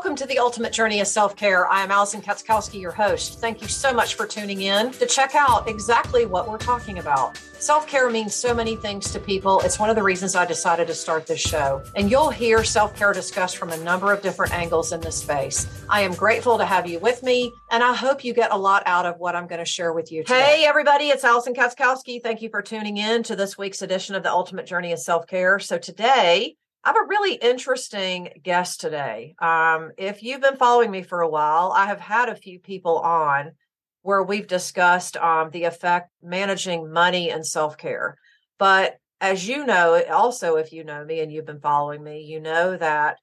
Welcome 0.00 0.16
to 0.16 0.26
the 0.26 0.38
Ultimate 0.38 0.72
Journey 0.72 1.00
of 1.00 1.06
Self 1.06 1.36
Care. 1.36 1.68
I 1.68 1.82
am 1.82 1.90
Allison 1.90 2.22
Katzkowski, 2.22 2.80
your 2.80 2.90
host. 2.90 3.38
Thank 3.38 3.60
you 3.60 3.68
so 3.68 3.92
much 3.92 4.14
for 4.14 4.26
tuning 4.26 4.62
in 4.62 4.92
to 4.92 5.04
check 5.04 5.34
out 5.34 5.68
exactly 5.68 6.24
what 6.24 6.48
we're 6.48 6.56
talking 6.56 7.00
about. 7.00 7.36
Self 7.36 7.86
care 7.86 8.08
means 8.08 8.34
so 8.34 8.54
many 8.54 8.76
things 8.76 9.12
to 9.12 9.20
people. 9.20 9.60
It's 9.60 9.78
one 9.78 9.90
of 9.90 9.96
the 9.96 10.02
reasons 10.02 10.34
I 10.34 10.46
decided 10.46 10.86
to 10.86 10.94
start 10.94 11.26
this 11.26 11.42
show. 11.42 11.82
And 11.96 12.10
you'll 12.10 12.30
hear 12.30 12.64
self 12.64 12.96
care 12.96 13.12
discussed 13.12 13.58
from 13.58 13.72
a 13.72 13.76
number 13.76 14.10
of 14.10 14.22
different 14.22 14.54
angles 14.54 14.90
in 14.92 15.02
this 15.02 15.16
space. 15.16 15.68
I 15.90 16.00
am 16.00 16.14
grateful 16.14 16.56
to 16.56 16.64
have 16.64 16.88
you 16.88 16.98
with 16.98 17.22
me, 17.22 17.52
and 17.70 17.82
I 17.82 17.92
hope 17.94 18.24
you 18.24 18.32
get 18.32 18.52
a 18.52 18.56
lot 18.56 18.82
out 18.86 19.04
of 19.04 19.18
what 19.18 19.36
I'm 19.36 19.46
going 19.46 19.58
to 19.58 19.66
share 19.66 19.92
with 19.92 20.10
you 20.10 20.24
today. 20.24 20.60
Hey, 20.60 20.64
everybody, 20.64 21.08
it's 21.08 21.24
Allison 21.24 21.52
Katzkowski. 21.52 22.22
Thank 22.22 22.40
you 22.40 22.48
for 22.48 22.62
tuning 22.62 22.96
in 22.96 23.22
to 23.24 23.36
this 23.36 23.58
week's 23.58 23.82
edition 23.82 24.14
of 24.14 24.22
the 24.22 24.30
Ultimate 24.30 24.64
Journey 24.64 24.92
of 24.92 24.98
Self 24.98 25.26
Care. 25.26 25.58
So 25.58 25.76
today, 25.76 26.56
I 26.82 26.88
have 26.88 26.96
a 26.96 27.08
really 27.08 27.34
interesting 27.34 28.30
guest 28.42 28.80
today. 28.80 29.34
Um, 29.38 29.90
if 29.98 30.22
you've 30.22 30.40
been 30.40 30.56
following 30.56 30.90
me 30.90 31.02
for 31.02 31.20
a 31.20 31.28
while, 31.28 31.72
I 31.72 31.86
have 31.86 32.00
had 32.00 32.30
a 32.30 32.34
few 32.34 32.58
people 32.58 32.98
on 33.00 33.52
where 34.00 34.22
we've 34.22 34.46
discussed 34.46 35.18
um, 35.18 35.50
the 35.50 35.64
effect 35.64 36.10
managing 36.22 36.90
money 36.90 37.30
and 37.30 37.44
self 37.44 37.76
care. 37.76 38.16
But 38.58 38.96
as 39.20 39.46
you 39.46 39.66
know, 39.66 40.02
also, 40.10 40.56
if 40.56 40.72
you 40.72 40.82
know 40.82 41.04
me 41.04 41.20
and 41.20 41.30
you've 41.30 41.44
been 41.44 41.60
following 41.60 42.02
me, 42.02 42.22
you 42.22 42.40
know 42.40 42.74
that 42.78 43.18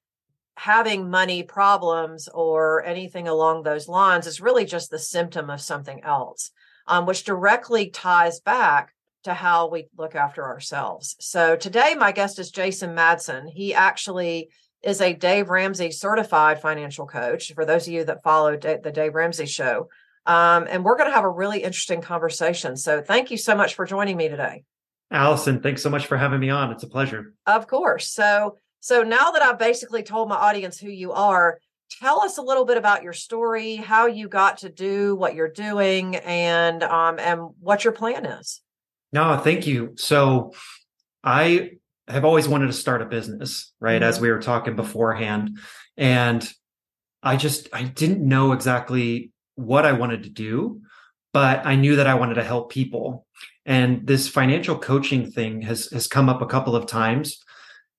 having 0.56 1.10
money 1.10 1.42
problems 1.42 2.28
or 2.32 2.84
anything 2.84 3.26
along 3.26 3.62
those 3.62 3.88
lines 3.88 4.28
is 4.28 4.40
really 4.40 4.66
just 4.66 4.90
the 4.90 5.00
symptom 5.00 5.50
of 5.50 5.60
something 5.60 6.00
else, 6.04 6.52
um, 6.86 7.06
which 7.06 7.24
directly 7.24 7.90
ties 7.90 8.38
back 8.38 8.94
to 9.24 9.34
how 9.34 9.68
we 9.68 9.86
look 9.96 10.14
after 10.14 10.44
ourselves. 10.44 11.16
So 11.20 11.56
today, 11.56 11.94
my 11.94 12.12
guest 12.12 12.38
is 12.38 12.50
Jason 12.50 12.94
Madsen. 12.94 13.48
He 13.48 13.74
actually 13.74 14.50
is 14.82 15.00
a 15.00 15.12
Dave 15.12 15.50
Ramsey 15.50 15.90
certified 15.90 16.60
financial 16.60 17.06
coach. 17.06 17.52
For 17.54 17.64
those 17.64 17.86
of 17.86 17.92
you 17.92 18.04
that 18.04 18.22
follow 18.22 18.56
the 18.56 18.92
Dave 18.92 19.14
Ramsey 19.14 19.46
show, 19.46 19.88
um, 20.26 20.66
and 20.68 20.84
we're 20.84 20.96
going 20.96 21.10
to 21.10 21.14
have 21.14 21.24
a 21.24 21.30
really 21.30 21.62
interesting 21.62 22.00
conversation. 22.00 22.76
So 22.76 23.00
thank 23.00 23.30
you 23.30 23.36
so 23.36 23.56
much 23.56 23.74
for 23.74 23.86
joining 23.86 24.16
me 24.16 24.28
today. 24.28 24.64
Allison, 25.10 25.60
thanks 25.62 25.82
so 25.82 25.90
much 25.90 26.06
for 26.06 26.16
having 26.16 26.38
me 26.38 26.50
on. 26.50 26.70
It's 26.70 26.82
a 26.82 26.88
pleasure. 26.88 27.32
Of 27.46 27.66
course. 27.66 28.12
So 28.12 28.56
so 28.80 29.02
now 29.02 29.32
that 29.32 29.42
I've 29.42 29.58
basically 29.58 30.02
told 30.02 30.28
my 30.28 30.36
audience 30.36 30.78
who 30.78 30.90
you 30.90 31.12
are, 31.12 31.58
tell 32.00 32.20
us 32.20 32.38
a 32.38 32.42
little 32.42 32.64
bit 32.64 32.76
about 32.76 33.02
your 33.02 33.12
story, 33.12 33.76
how 33.76 34.06
you 34.06 34.28
got 34.28 34.58
to 34.58 34.68
do 34.68 35.16
what 35.16 35.34
you're 35.34 35.50
doing, 35.50 36.16
and 36.16 36.82
um, 36.82 37.18
and 37.18 37.40
what 37.60 37.84
your 37.84 37.92
plan 37.92 38.24
is. 38.26 38.60
No, 39.12 39.36
thank 39.38 39.66
you. 39.66 39.94
So 39.96 40.52
I 41.24 41.72
have 42.06 42.24
always 42.24 42.48
wanted 42.48 42.68
to 42.68 42.72
start 42.72 43.02
a 43.02 43.06
business, 43.06 43.72
right? 43.80 44.00
Mm-hmm. 44.00 44.08
As 44.08 44.20
we 44.20 44.30
were 44.30 44.40
talking 44.40 44.76
beforehand. 44.76 45.58
And 45.96 46.48
I 47.22 47.36
just, 47.36 47.68
I 47.72 47.84
didn't 47.84 48.26
know 48.26 48.52
exactly 48.52 49.32
what 49.56 49.84
I 49.84 49.92
wanted 49.92 50.22
to 50.24 50.30
do, 50.30 50.82
but 51.32 51.66
I 51.66 51.74
knew 51.74 51.96
that 51.96 52.06
I 52.06 52.14
wanted 52.14 52.34
to 52.34 52.44
help 52.44 52.70
people. 52.70 53.26
And 53.66 54.06
this 54.06 54.28
financial 54.28 54.78
coaching 54.78 55.30
thing 55.30 55.62
has, 55.62 55.86
has 55.90 56.06
come 56.06 56.28
up 56.28 56.40
a 56.40 56.46
couple 56.46 56.76
of 56.76 56.86
times. 56.86 57.42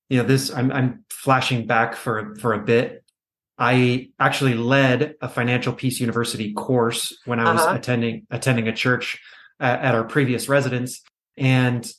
You 0.10 0.20
know, 0.20 0.24
this, 0.24 0.52
I'm, 0.52 0.72
I'm 0.72 1.06
flashing 1.10 1.68
back 1.68 1.96
for, 1.96 2.36
for 2.36 2.54
a 2.54 2.64
bit. 2.64 3.04
I 3.58 4.10
actually 4.20 4.56
led 4.56 5.16
a 5.22 5.28
financial 5.28 5.74
peace 5.74 6.00
university 6.00 6.54
course 6.54 7.16
when 7.26 7.40
I 7.40 7.52
was 7.52 7.62
uh-huh. 7.62 7.76
attending, 7.76 8.26
attending 8.32 8.68
a 8.70 8.76
church 8.76 9.20
at, 9.60 9.82
at 9.82 9.96
our 9.96 10.04
previous 10.04 10.50
residence. 10.50 11.02
And 11.38 11.90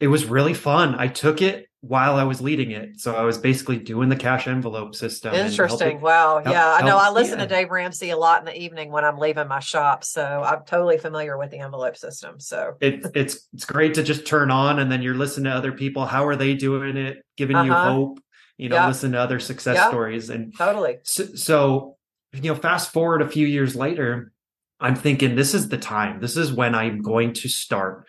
it 0.00 0.08
was 0.08 0.24
really 0.24 0.54
fun. 0.54 0.94
I 0.94 1.08
took 1.08 1.42
it 1.42 1.66
while 1.80 2.16
I 2.16 2.24
was 2.24 2.40
leading 2.40 2.72
it. 2.72 3.00
So 3.00 3.14
I 3.14 3.22
was 3.22 3.38
basically 3.38 3.78
doing 3.78 4.08
the 4.08 4.16
cash 4.16 4.48
envelope 4.48 4.96
system. 4.96 5.32
Interesting. 5.32 5.78
Helping, 5.78 6.00
wow. 6.00 6.40
Help, 6.42 6.52
yeah. 6.52 6.72
I 6.72 6.82
know 6.82 6.96
I 6.96 7.10
listen 7.10 7.38
yeah. 7.38 7.46
to 7.46 7.54
Dave 7.54 7.70
Ramsey 7.70 8.10
a 8.10 8.16
lot 8.16 8.40
in 8.40 8.46
the 8.46 8.60
evening 8.60 8.90
when 8.90 9.04
I'm 9.04 9.16
leaving 9.16 9.46
my 9.46 9.60
shop. 9.60 10.02
So 10.02 10.42
I'm 10.44 10.64
totally 10.64 10.98
familiar 10.98 11.38
with 11.38 11.50
the 11.50 11.58
envelope 11.58 11.96
system. 11.96 12.40
So 12.40 12.76
it, 12.80 13.06
it's 13.14 13.48
it's 13.52 13.64
great 13.64 13.94
to 13.94 14.02
just 14.02 14.26
turn 14.26 14.50
on 14.50 14.80
and 14.80 14.90
then 14.90 15.02
you're 15.02 15.14
listening 15.14 15.44
to 15.44 15.56
other 15.56 15.72
people. 15.72 16.04
How 16.04 16.26
are 16.26 16.36
they 16.36 16.54
doing 16.54 16.96
it? 16.96 17.18
Giving 17.36 17.54
uh-huh. 17.54 17.66
you 17.66 17.72
hope, 17.72 18.20
you 18.56 18.68
know, 18.68 18.76
yep. 18.76 18.88
listen 18.88 19.12
to 19.12 19.18
other 19.18 19.38
success 19.38 19.76
yep. 19.76 19.88
stories. 19.88 20.30
And 20.30 20.56
totally. 20.56 20.98
So, 21.04 21.26
so, 21.36 21.96
you 22.32 22.50
know, 22.50 22.56
fast 22.56 22.92
forward 22.92 23.22
a 23.22 23.28
few 23.28 23.46
years 23.46 23.76
later, 23.76 24.32
I'm 24.80 24.94
thinking 24.94 25.34
this 25.34 25.54
is 25.54 25.68
the 25.68 25.78
time. 25.78 26.20
This 26.20 26.36
is 26.36 26.52
when 26.52 26.74
I'm 26.74 27.02
going 27.02 27.32
to 27.34 27.48
start. 27.48 28.08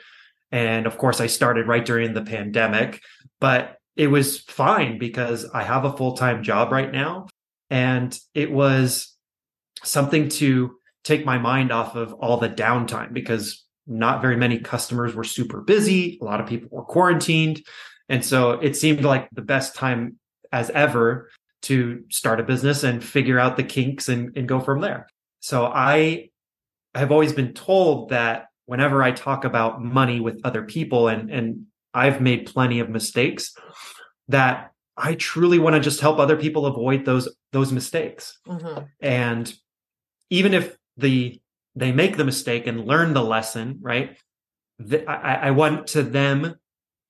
And 0.52 0.86
of 0.86 0.98
course, 0.98 1.22
I 1.22 1.28
started 1.28 1.68
right 1.68 1.86
during 1.86 2.14
the 2.14 2.24
pandemic, 2.24 3.02
but 3.40 3.78
it 3.96 4.08
was 4.08 4.40
fine 4.40 4.98
because 4.98 5.46
I 5.54 5.64
have 5.64 5.86
a 5.86 5.96
full 5.96 6.14
time 6.14 6.44
job 6.44 6.72
right 6.72 6.92
now. 6.92 7.28
And 7.70 8.18
it 8.34 8.52
was 8.52 9.16
something 9.84 10.30
to 10.30 10.76
take 11.04 11.26
my 11.26 11.38
mind 11.38 11.72
off 11.72 11.96
of 11.96 12.14
all 12.14 12.38
the 12.38 12.50
downtime 12.50 13.14
because 13.14 13.66
not 13.88 14.22
very 14.22 14.36
many 14.36 14.60
customers 14.60 15.16
were 15.16 15.24
super 15.24 15.62
busy. 15.62 16.18
A 16.22 16.26
lot 16.26 16.40
of 16.40 16.48
people 16.48 16.70
were 16.72 16.84
quarantined. 16.84 17.64
And 18.08 18.24
so 18.24 18.52
it 18.52 18.76
seemed 18.76 19.04
like 19.04 19.30
the 19.32 19.42
best 19.42 19.76
time 19.76 20.18
as 20.52 20.70
ever 20.72 21.30
to 21.64 22.04
start 22.10 22.40
a 22.40 22.44
business 22.44 22.84
and 22.84 23.04
figure 23.04 23.40
out 23.40 23.58
the 23.58 23.64
kinks 23.64 24.10
and, 24.10 24.36
and 24.38 24.48
go 24.48 24.60
from 24.60 24.82
there. 24.82 25.08
So 25.42 25.66
I 25.66 26.29
have 26.96 27.12
always 27.12 27.34
been 27.34 27.54
told 27.54 28.10
that 28.10 28.48
whenever 28.66 29.02
I 29.02 29.12
talk 29.12 29.46
about 29.46 29.84
money 29.84 30.20
with 30.20 30.42
other 30.44 30.64
people 30.64 31.08
and 31.08 31.30
and 31.30 31.66
I've 31.94 32.22
made 32.22 32.46
plenty 32.46 32.80
of 32.80 32.90
mistakes 32.90 33.56
that 34.28 34.72
I 34.96 35.16
truly 35.16 35.60
want 35.60 35.76
to 35.76 35.80
just 35.80 36.02
help 36.02 36.20
other 36.20 36.36
people 36.36 36.66
avoid 36.66 37.06
those 37.06 37.30
those 37.52 37.72
mistakes. 37.72 38.38
Mm-hmm. 38.48 38.84
And 39.00 39.54
even 40.30 40.54
if 40.54 40.78
the 40.98 41.40
they 41.76 41.92
make 41.92 42.18
the 42.18 42.26
mistake 42.26 42.68
and 42.68 42.86
learn 42.86 43.14
the 43.14 43.24
lesson, 43.24 43.80
right? 43.82 44.18
The, 44.80 45.10
I, 45.10 45.48
I 45.48 45.52
want 45.52 45.88
to 45.88 46.04
them 46.04 46.56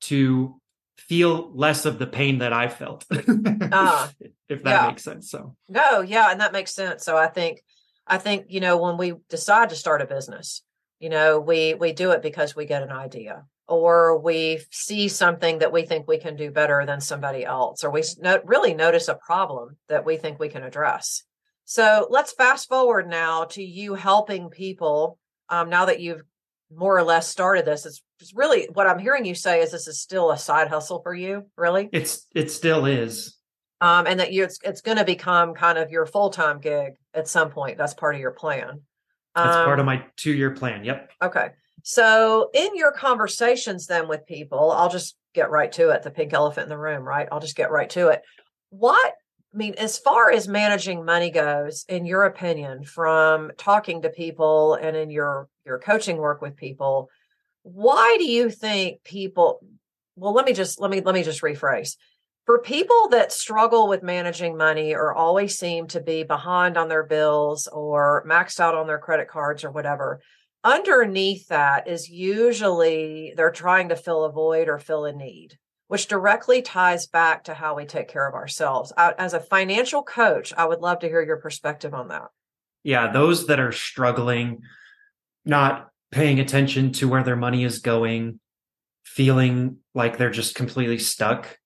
to 0.01 0.59
feel 0.97 1.51
less 1.53 1.85
of 1.85 1.97
the 1.97 2.07
pain 2.07 2.39
that 2.39 2.53
I 2.53 2.67
felt. 2.67 3.05
uh, 3.11 4.07
if 4.49 4.63
that 4.63 4.81
yeah. 4.81 4.87
makes 4.87 5.03
sense. 5.03 5.31
So 5.31 5.55
no, 5.67 6.01
yeah, 6.01 6.31
and 6.31 6.39
that 6.41 6.53
makes 6.53 6.73
sense. 6.73 7.03
So 7.03 7.17
I 7.17 7.27
think 7.27 7.61
I 8.09 8.17
think, 8.17 8.47
you 8.49 8.59
know, 8.59 8.77
when 8.77 8.97
we 8.97 9.13
decide 9.29 9.69
to 9.69 9.75
start 9.75 10.01
a 10.01 10.05
business, 10.05 10.63
you 10.99 11.09
know, 11.09 11.39
we 11.39 11.75
we 11.75 11.93
do 11.93 12.11
it 12.11 12.21
because 12.21 12.55
we 12.55 12.65
get 12.65 12.83
an 12.83 12.91
idea 12.91 13.45
or 13.67 14.17
we 14.17 14.59
see 14.71 15.07
something 15.07 15.59
that 15.59 15.71
we 15.71 15.83
think 15.83 16.07
we 16.07 16.17
can 16.17 16.35
do 16.35 16.49
better 16.51 16.85
than 16.85 16.99
somebody 16.99 17.45
else 17.45 17.83
or 17.83 17.91
we 17.91 18.03
really 18.43 18.73
notice 18.73 19.07
a 19.07 19.15
problem 19.15 19.77
that 19.87 20.05
we 20.05 20.17
think 20.17 20.39
we 20.39 20.49
can 20.49 20.63
address. 20.63 21.23
So 21.65 22.07
let's 22.09 22.33
fast 22.33 22.67
forward 22.67 23.07
now 23.07 23.45
to 23.51 23.63
you 23.63 23.93
helping 23.93 24.49
people 24.49 25.19
um, 25.49 25.69
now 25.69 25.85
that 25.85 25.99
you've 25.99 26.23
more 26.73 26.97
or 26.97 27.03
less 27.03 27.27
started 27.27 27.65
this. 27.65 27.85
It's, 27.85 28.01
it's 28.19 28.33
really 28.33 28.67
what 28.73 28.87
I'm 28.87 28.99
hearing 28.99 29.25
you 29.25 29.35
say 29.35 29.61
is 29.61 29.71
this 29.71 29.87
is 29.87 30.01
still 30.01 30.31
a 30.31 30.37
side 30.37 30.67
hustle 30.67 31.01
for 31.01 31.13
you, 31.13 31.45
really? 31.55 31.89
It's 31.91 32.25
it 32.33 32.51
still 32.51 32.85
is 32.85 33.37
um, 33.81 34.07
and 34.07 34.19
that 34.19 34.33
you 34.33 34.43
it's 34.43 34.59
it's 34.63 34.81
going 34.81 34.97
to 34.97 35.05
become 35.05 35.53
kind 35.53 35.77
of 35.77 35.91
your 35.91 36.05
full 36.05 36.29
time 36.29 36.59
gig 36.59 36.93
at 37.13 37.27
some 37.27 37.49
point. 37.49 37.77
That's 37.77 37.93
part 37.93 38.15
of 38.15 38.21
your 38.21 38.31
plan. 38.31 38.81
That's 39.35 39.55
um, 39.55 39.65
part 39.65 39.79
of 39.79 39.85
my 39.85 40.05
two 40.15 40.33
year 40.33 40.51
plan. 40.51 40.83
Yep. 40.83 41.11
Okay. 41.23 41.49
So 41.83 42.49
in 42.53 42.75
your 42.75 42.91
conversations 42.91 43.87
then 43.87 44.07
with 44.07 44.25
people, 44.25 44.71
I'll 44.71 44.89
just 44.89 45.15
get 45.33 45.49
right 45.49 45.71
to 45.73 45.89
it. 45.89 46.03
The 46.03 46.11
pink 46.11 46.33
elephant 46.33 46.65
in 46.65 46.69
the 46.69 46.77
room, 46.77 47.03
right? 47.03 47.27
I'll 47.31 47.39
just 47.39 47.55
get 47.55 47.71
right 47.71 47.89
to 47.91 48.09
it. 48.09 48.21
What 48.69 49.13
I 49.53 49.57
mean, 49.57 49.75
as 49.77 49.97
far 49.97 50.31
as 50.31 50.47
managing 50.47 51.05
money 51.05 51.31
goes, 51.31 51.85
in 51.89 52.05
your 52.05 52.23
opinion, 52.23 52.83
from 52.83 53.51
talking 53.57 54.03
to 54.03 54.09
people 54.09 54.75
and 54.75 54.95
in 54.95 55.09
your 55.09 55.47
your 55.65 55.79
coaching 55.79 56.17
work 56.17 56.41
with 56.41 56.55
people, 56.55 57.09
why 57.63 58.15
do 58.19 58.29
you 58.29 58.49
think 58.49 59.03
people? 59.03 59.61
Well, 60.15 60.33
let 60.33 60.45
me 60.45 60.53
just 60.53 60.81
let 60.81 60.91
me 60.91 61.01
let 61.01 61.15
me 61.15 61.23
just 61.23 61.41
rephrase 61.41 61.95
for 62.49 62.57
people 62.57 63.09
that 63.09 63.31
struggle 63.31 63.87
with 63.87 64.01
managing 64.01 64.57
money 64.57 64.95
or 64.95 65.13
always 65.13 65.55
seem 65.55 65.85
to 65.85 66.01
be 66.01 66.23
behind 66.23 66.79
on 66.79 66.87
their 66.87 67.03
bills 67.03 67.67
or 67.67 68.25
maxed 68.27 68.59
out 68.59 68.73
on 68.73 68.87
their 68.87 68.97
credit 68.97 69.27
cards 69.27 69.63
or 69.63 69.69
whatever, 69.69 70.19
underneath 70.63 71.47
that 71.49 71.87
is 71.87 72.09
usually 72.09 73.35
they're 73.37 73.51
trying 73.51 73.89
to 73.89 73.95
fill 73.95 74.23
a 74.23 74.31
void 74.31 74.67
or 74.67 74.79
fill 74.79 75.05
a 75.05 75.13
need, 75.13 75.59
which 75.89 76.07
directly 76.07 76.63
ties 76.63 77.05
back 77.05 77.43
to 77.43 77.53
how 77.53 77.75
we 77.75 77.85
take 77.85 78.07
care 78.07 78.27
of 78.27 78.33
ourselves. 78.33 78.91
As 78.97 79.35
a 79.35 79.39
financial 79.39 80.01
coach, 80.01 80.51
I 80.57 80.65
would 80.65 80.79
love 80.79 81.01
to 81.01 81.07
hear 81.07 81.21
your 81.21 81.37
perspective 81.37 81.93
on 81.93 82.07
that. 82.07 82.29
Yeah, 82.81 83.11
those 83.11 83.45
that 83.45 83.59
are 83.59 83.71
struggling, 83.71 84.63
not 85.45 85.89
paying 86.09 86.39
attention 86.39 86.93
to 86.93 87.07
where 87.07 87.21
their 87.21 87.35
money 87.35 87.63
is 87.63 87.77
going, 87.77 88.39
feeling 89.05 89.77
like 89.93 90.17
they're 90.17 90.31
just 90.31 90.55
completely 90.55 90.97
stuck 90.97 91.58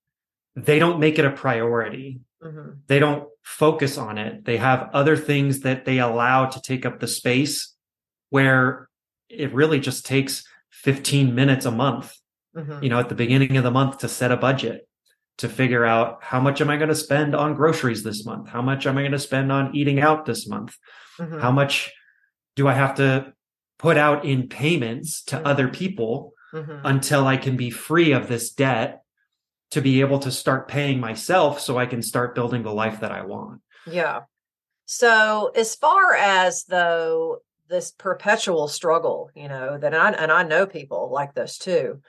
they 0.55 0.79
don't 0.79 0.99
make 0.99 1.19
it 1.19 1.25
a 1.25 1.31
priority. 1.31 2.21
Mm-hmm. 2.43 2.71
They 2.87 2.99
don't 2.99 3.27
focus 3.43 3.97
on 3.97 4.17
it. 4.17 4.45
They 4.45 4.57
have 4.57 4.89
other 4.93 5.17
things 5.17 5.61
that 5.61 5.85
they 5.85 5.99
allow 5.99 6.45
to 6.45 6.61
take 6.61 6.85
up 6.85 6.99
the 6.99 7.07
space 7.07 7.73
where 8.29 8.89
it 9.29 9.53
really 9.53 9.79
just 9.79 10.05
takes 10.05 10.43
15 10.71 11.33
minutes 11.33 11.65
a 11.65 11.71
month, 11.71 12.15
mm-hmm. 12.55 12.83
you 12.83 12.89
know, 12.89 12.99
at 12.99 13.09
the 13.09 13.15
beginning 13.15 13.57
of 13.57 13.63
the 13.63 13.71
month 13.71 13.99
to 13.99 14.09
set 14.09 14.31
a 14.31 14.37
budget. 14.37 14.87
to 15.37 15.49
figure 15.49 15.85
out 15.85 16.19
how 16.21 16.39
much 16.39 16.61
am 16.61 16.69
I 16.69 16.77
going 16.77 16.89
to 16.89 16.95
spend 16.95 17.35
on 17.35 17.55
groceries 17.55 18.03
this 18.03 18.25
month? 18.25 18.49
How 18.49 18.61
much 18.61 18.85
am 18.85 18.97
I 18.97 19.01
going 19.01 19.13
to 19.13 19.19
spend 19.19 19.51
on 19.51 19.75
eating 19.75 19.99
out 19.99 20.25
this 20.25 20.47
month? 20.47 20.77
Mm-hmm. 21.19 21.39
How 21.39 21.51
much 21.51 21.91
do 22.55 22.67
I 22.67 22.73
have 22.73 22.95
to 22.95 23.33
put 23.79 23.97
out 23.97 24.25
in 24.25 24.47
payments 24.47 25.23
to 25.25 25.37
mm-hmm. 25.37 25.47
other 25.47 25.67
people 25.67 26.33
mm-hmm. 26.53 26.85
until 26.85 27.25
I 27.25 27.37
can 27.37 27.57
be 27.57 27.71
free 27.71 28.11
of 28.11 28.27
this 28.27 28.51
debt 28.51 29.02
to 29.73 29.81
be 29.81 30.01
able 30.01 30.19
to 30.19 30.31
start 30.31 30.67
paying 30.67 30.99
myself 30.99 31.59
so 31.59 31.79
I 31.79 31.87
can 31.87 32.03
start 32.03 32.35
building 32.35 32.61
the 32.61 32.73
life 32.73 32.99
that 32.99 33.11
I 33.11 33.25
want? 33.25 33.61
Yeah. 33.87 34.21
So, 34.85 35.51
as 35.55 35.73
far 35.75 36.13
as 36.13 36.65
though 36.65 37.39
this 37.69 37.91
perpetual 37.91 38.67
struggle, 38.67 39.31
you 39.35 39.47
know, 39.47 39.79
that 39.79 39.95
I 39.95 40.11
and 40.11 40.31
I 40.31 40.43
know 40.43 40.67
people 40.67 41.09
like 41.11 41.33
this 41.33 41.57
too. 41.57 42.01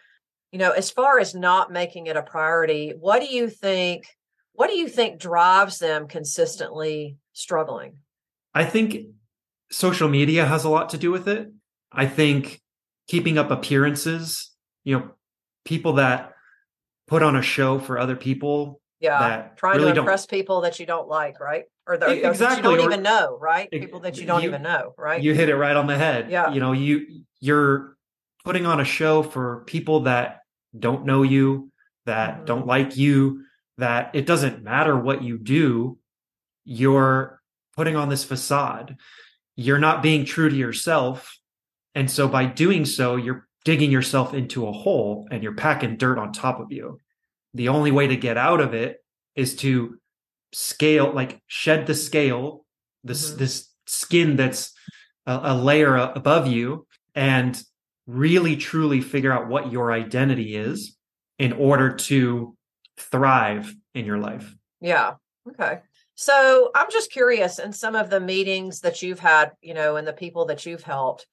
You 0.52 0.58
know, 0.58 0.72
as 0.72 0.90
far 0.90 1.18
as 1.18 1.34
not 1.34 1.72
making 1.72 2.06
it 2.06 2.16
a 2.16 2.22
priority, 2.22 2.92
what 2.98 3.20
do 3.20 3.26
you 3.26 3.48
think 3.48 4.06
what 4.52 4.68
do 4.68 4.76
you 4.76 4.88
think 4.88 5.18
drives 5.18 5.78
them 5.78 6.06
consistently 6.06 7.16
struggling? 7.32 7.96
I 8.54 8.64
think 8.64 9.06
social 9.70 10.08
media 10.08 10.44
has 10.44 10.64
a 10.64 10.68
lot 10.68 10.90
to 10.90 10.98
do 10.98 11.10
with 11.10 11.26
it. 11.28 11.50
I 11.90 12.06
think 12.06 12.60
keeping 13.08 13.38
up 13.38 13.50
appearances, 13.50 14.52
you 14.84 14.98
know, 14.98 15.10
people 15.64 15.94
that 15.94 16.33
put 17.06 17.22
on 17.22 17.36
a 17.36 17.42
show 17.42 17.78
for 17.78 17.98
other 17.98 18.16
people. 18.16 18.80
Yeah. 19.00 19.48
Trying 19.56 19.76
really 19.76 19.92
to 19.92 20.00
impress 20.00 20.26
people 20.26 20.62
that 20.62 20.80
you 20.80 20.86
don't 20.86 21.08
like, 21.08 21.40
right? 21.40 21.64
or 21.86 21.96
the, 21.96 22.28
exactly. 22.28 22.56
you 22.56 22.62
don't 22.62 22.86
or, 22.86 22.90
even 22.90 23.02
know, 23.02 23.38
right? 23.40 23.70
People 23.70 24.00
that 24.00 24.18
you 24.18 24.26
don't 24.26 24.42
you, 24.42 24.48
even 24.48 24.62
know, 24.62 24.94
right? 24.96 25.22
You 25.22 25.34
hit 25.34 25.48
it 25.48 25.56
right 25.56 25.76
on 25.76 25.86
the 25.86 25.96
head. 25.96 26.30
Yeah. 26.30 26.52
You 26.52 26.60
know, 26.60 26.72
you 26.72 27.24
you're 27.40 27.96
putting 28.44 28.66
on 28.66 28.80
a 28.80 28.84
show 28.84 29.22
for 29.22 29.64
people 29.66 30.00
that 30.00 30.40
don't 30.78 31.04
know 31.04 31.22
you, 31.22 31.70
that 32.06 32.36
mm-hmm. 32.36 32.44
don't 32.46 32.66
like 32.66 32.96
you, 32.96 33.44
that 33.78 34.10
it 34.14 34.26
doesn't 34.26 34.62
matter 34.62 34.98
what 34.98 35.22
you 35.22 35.38
do, 35.38 35.98
you're 36.64 37.40
putting 37.76 37.96
on 37.96 38.08
this 38.08 38.24
facade. 38.24 38.96
You're 39.56 39.78
not 39.78 40.02
being 40.02 40.24
true 40.24 40.48
to 40.48 40.56
yourself. 40.56 41.36
And 41.94 42.10
so 42.10 42.28
by 42.28 42.46
doing 42.46 42.84
so, 42.84 43.16
you're 43.16 43.46
digging 43.64 43.90
yourself 43.90 44.34
into 44.34 44.66
a 44.66 44.72
hole 44.72 45.26
and 45.30 45.42
you're 45.42 45.54
packing 45.54 45.96
dirt 45.96 46.18
on 46.18 46.32
top 46.32 46.60
of 46.60 46.70
you. 46.70 47.00
The 47.54 47.68
only 47.68 47.90
way 47.90 48.08
to 48.08 48.16
get 48.16 48.36
out 48.36 48.60
of 48.60 48.74
it 48.74 48.98
is 49.34 49.56
to 49.56 49.98
scale 50.52 51.12
like 51.12 51.42
shed 51.48 51.86
the 51.86 51.94
scale 51.94 52.64
this 53.02 53.28
mm-hmm. 53.28 53.38
this 53.38 53.68
skin 53.86 54.36
that's 54.36 54.72
a, 55.26 55.40
a 55.44 55.54
layer 55.54 55.96
above 55.96 56.46
you 56.46 56.86
and 57.14 57.60
really 58.06 58.56
truly 58.56 59.00
figure 59.00 59.32
out 59.32 59.48
what 59.48 59.72
your 59.72 59.92
identity 59.92 60.54
is 60.54 60.96
in 61.38 61.52
order 61.52 61.94
to 61.94 62.56
thrive 62.96 63.74
in 63.94 64.04
your 64.04 64.18
life 64.18 64.54
yeah 64.80 65.14
okay 65.48 65.80
so 66.14 66.70
i'm 66.74 66.90
just 66.90 67.10
curious 67.10 67.58
in 67.58 67.72
some 67.72 67.96
of 67.96 68.08
the 68.08 68.20
meetings 68.20 68.80
that 68.80 69.02
you've 69.02 69.18
had 69.18 69.50
you 69.60 69.74
know 69.74 69.96
and 69.96 70.06
the 70.06 70.12
people 70.12 70.44
that 70.44 70.64
you've 70.64 70.84
helped 70.84 71.26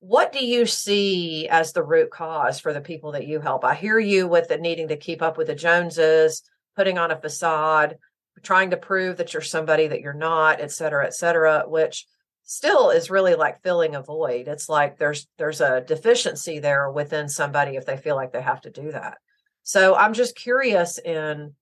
what 0.00 0.32
do 0.32 0.44
you 0.44 0.66
see 0.66 1.46
as 1.48 1.72
the 1.72 1.82
root 1.82 2.10
cause 2.10 2.58
for 2.58 2.72
the 2.72 2.80
people 2.80 3.12
that 3.12 3.26
you 3.26 3.40
help 3.40 3.64
i 3.64 3.74
hear 3.74 3.98
you 3.98 4.26
with 4.26 4.48
the 4.48 4.56
needing 4.56 4.88
to 4.88 4.96
keep 4.96 5.22
up 5.22 5.38
with 5.38 5.46
the 5.46 5.54
joneses 5.54 6.42
putting 6.74 6.98
on 6.98 7.10
a 7.10 7.20
facade 7.20 7.96
trying 8.42 8.70
to 8.70 8.76
prove 8.76 9.16
that 9.18 9.32
you're 9.32 9.42
somebody 9.42 9.88
that 9.88 10.00
you're 10.00 10.12
not, 10.12 10.60
et 10.60 10.70
cetera, 10.70 11.06
et 11.06 11.14
cetera, 11.14 11.64
which 11.66 12.06
still 12.42 12.90
is 12.90 13.10
really 13.10 13.34
like 13.34 13.62
filling 13.62 13.94
a 13.94 14.02
void. 14.02 14.48
It's 14.48 14.68
like 14.68 14.98
there's 14.98 15.28
there's 15.38 15.60
a 15.60 15.82
deficiency 15.82 16.58
there 16.58 16.90
within 16.90 17.28
somebody 17.28 17.76
if 17.76 17.86
they 17.86 17.96
feel 17.96 18.16
like 18.16 18.32
they 18.32 18.42
have 18.42 18.60
to 18.62 18.70
do 18.70 18.92
that. 18.92 19.18
So 19.62 19.94
I'm 19.94 20.14
just 20.14 20.36
curious 20.36 20.98
in 20.98 21.54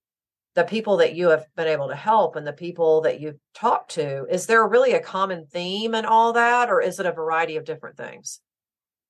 the 0.59 0.65
people 0.65 0.97
that 0.97 1.15
you 1.15 1.29
have 1.29 1.47
been 1.55 1.69
able 1.69 1.87
to 1.87 1.95
help 1.95 2.35
and 2.35 2.45
the 2.45 2.53
people 2.53 3.03
that 3.03 3.21
you've 3.21 3.39
talked 3.55 3.93
to, 3.93 4.27
is 4.29 4.47
there 4.47 4.67
really 4.67 4.93
a 4.93 5.01
common 5.01 5.47
theme 5.47 5.95
in 5.95 6.05
all 6.05 6.33
that, 6.33 6.69
or 6.69 6.81
is 6.81 6.99
it 6.99 7.07
a 7.07 7.13
variety 7.13 7.55
of 7.55 7.65
different 7.65 7.97
things? 7.97 8.41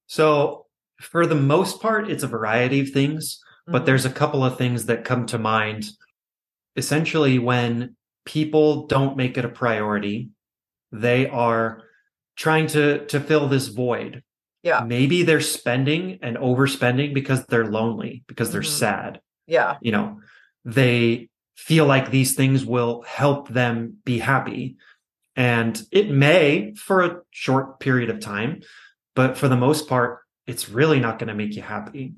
So 0.09 0.67
for 1.01 1.27
the 1.27 1.35
most 1.35 1.81
part, 1.81 2.11
it's 2.11 2.23
a 2.23 2.27
variety 2.27 2.81
of 2.81 2.91
things, 2.91 3.39
mm-hmm. 3.39 3.73
but 3.73 3.87
there's 3.87 4.05
a 4.05 4.11
couple 4.11 4.45
of 4.45 4.59
things 4.59 4.85
that 4.87 5.07
come 5.07 5.25
to 5.25 5.39
mind 5.39 5.87
essentially 6.77 7.39
when 7.39 7.97
people 8.27 8.87
don't 8.87 9.17
make 9.17 9.39
it 9.39 9.45
a 9.47 9.49
priority, 9.49 10.29
they 10.93 11.29
are 11.29 11.83
trying 12.37 12.67
to 12.69 13.07
to 13.07 13.21
fill 13.21 13.49
this 13.49 13.69
void. 13.69 14.23
Yeah. 14.63 14.85
Maybe 14.87 15.23
they're 15.23 15.41
spending 15.41 16.19
and 16.21 16.37
overspending 16.37 17.15
because 17.15 17.47
they're 17.47 17.71
lonely, 17.71 18.23
because 18.27 18.53
they're 18.53 18.61
mm-hmm. 18.61 18.71
sad. 18.71 19.21
Yeah. 19.47 19.79
You 19.81 19.93
know, 19.93 20.21
they 20.65 21.28
feel 21.59 21.87
like 21.87 22.11
these 22.11 22.37
things 22.37 22.65
will 22.65 23.03
help 23.03 23.49
them 23.49 23.97
be 24.05 24.19
happy. 24.19 24.77
And 25.35 25.81
it 25.91 26.09
may 26.09 26.73
for 26.77 27.03
a 27.03 27.21
short 27.31 27.81
period 27.81 28.11
of 28.11 28.21
time, 28.21 28.63
but 29.17 29.37
for 29.37 29.49
the 29.49 29.57
most 29.57 29.89
part, 29.89 30.21
it's 30.47 30.69
really 30.69 31.01
not 31.01 31.19
going 31.19 31.29
to 31.29 31.35
make 31.35 31.57
you 31.57 31.63
happy. 31.63 32.15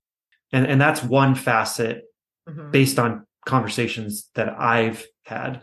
And 0.52 0.66
and 0.66 0.78
that's 0.78 1.02
one 1.02 1.34
facet 1.34 2.04
mm-hmm. 2.46 2.70
based 2.70 2.98
on 2.98 3.26
conversations 3.46 4.28
that 4.34 4.50
I've 4.58 5.06
had. 5.24 5.62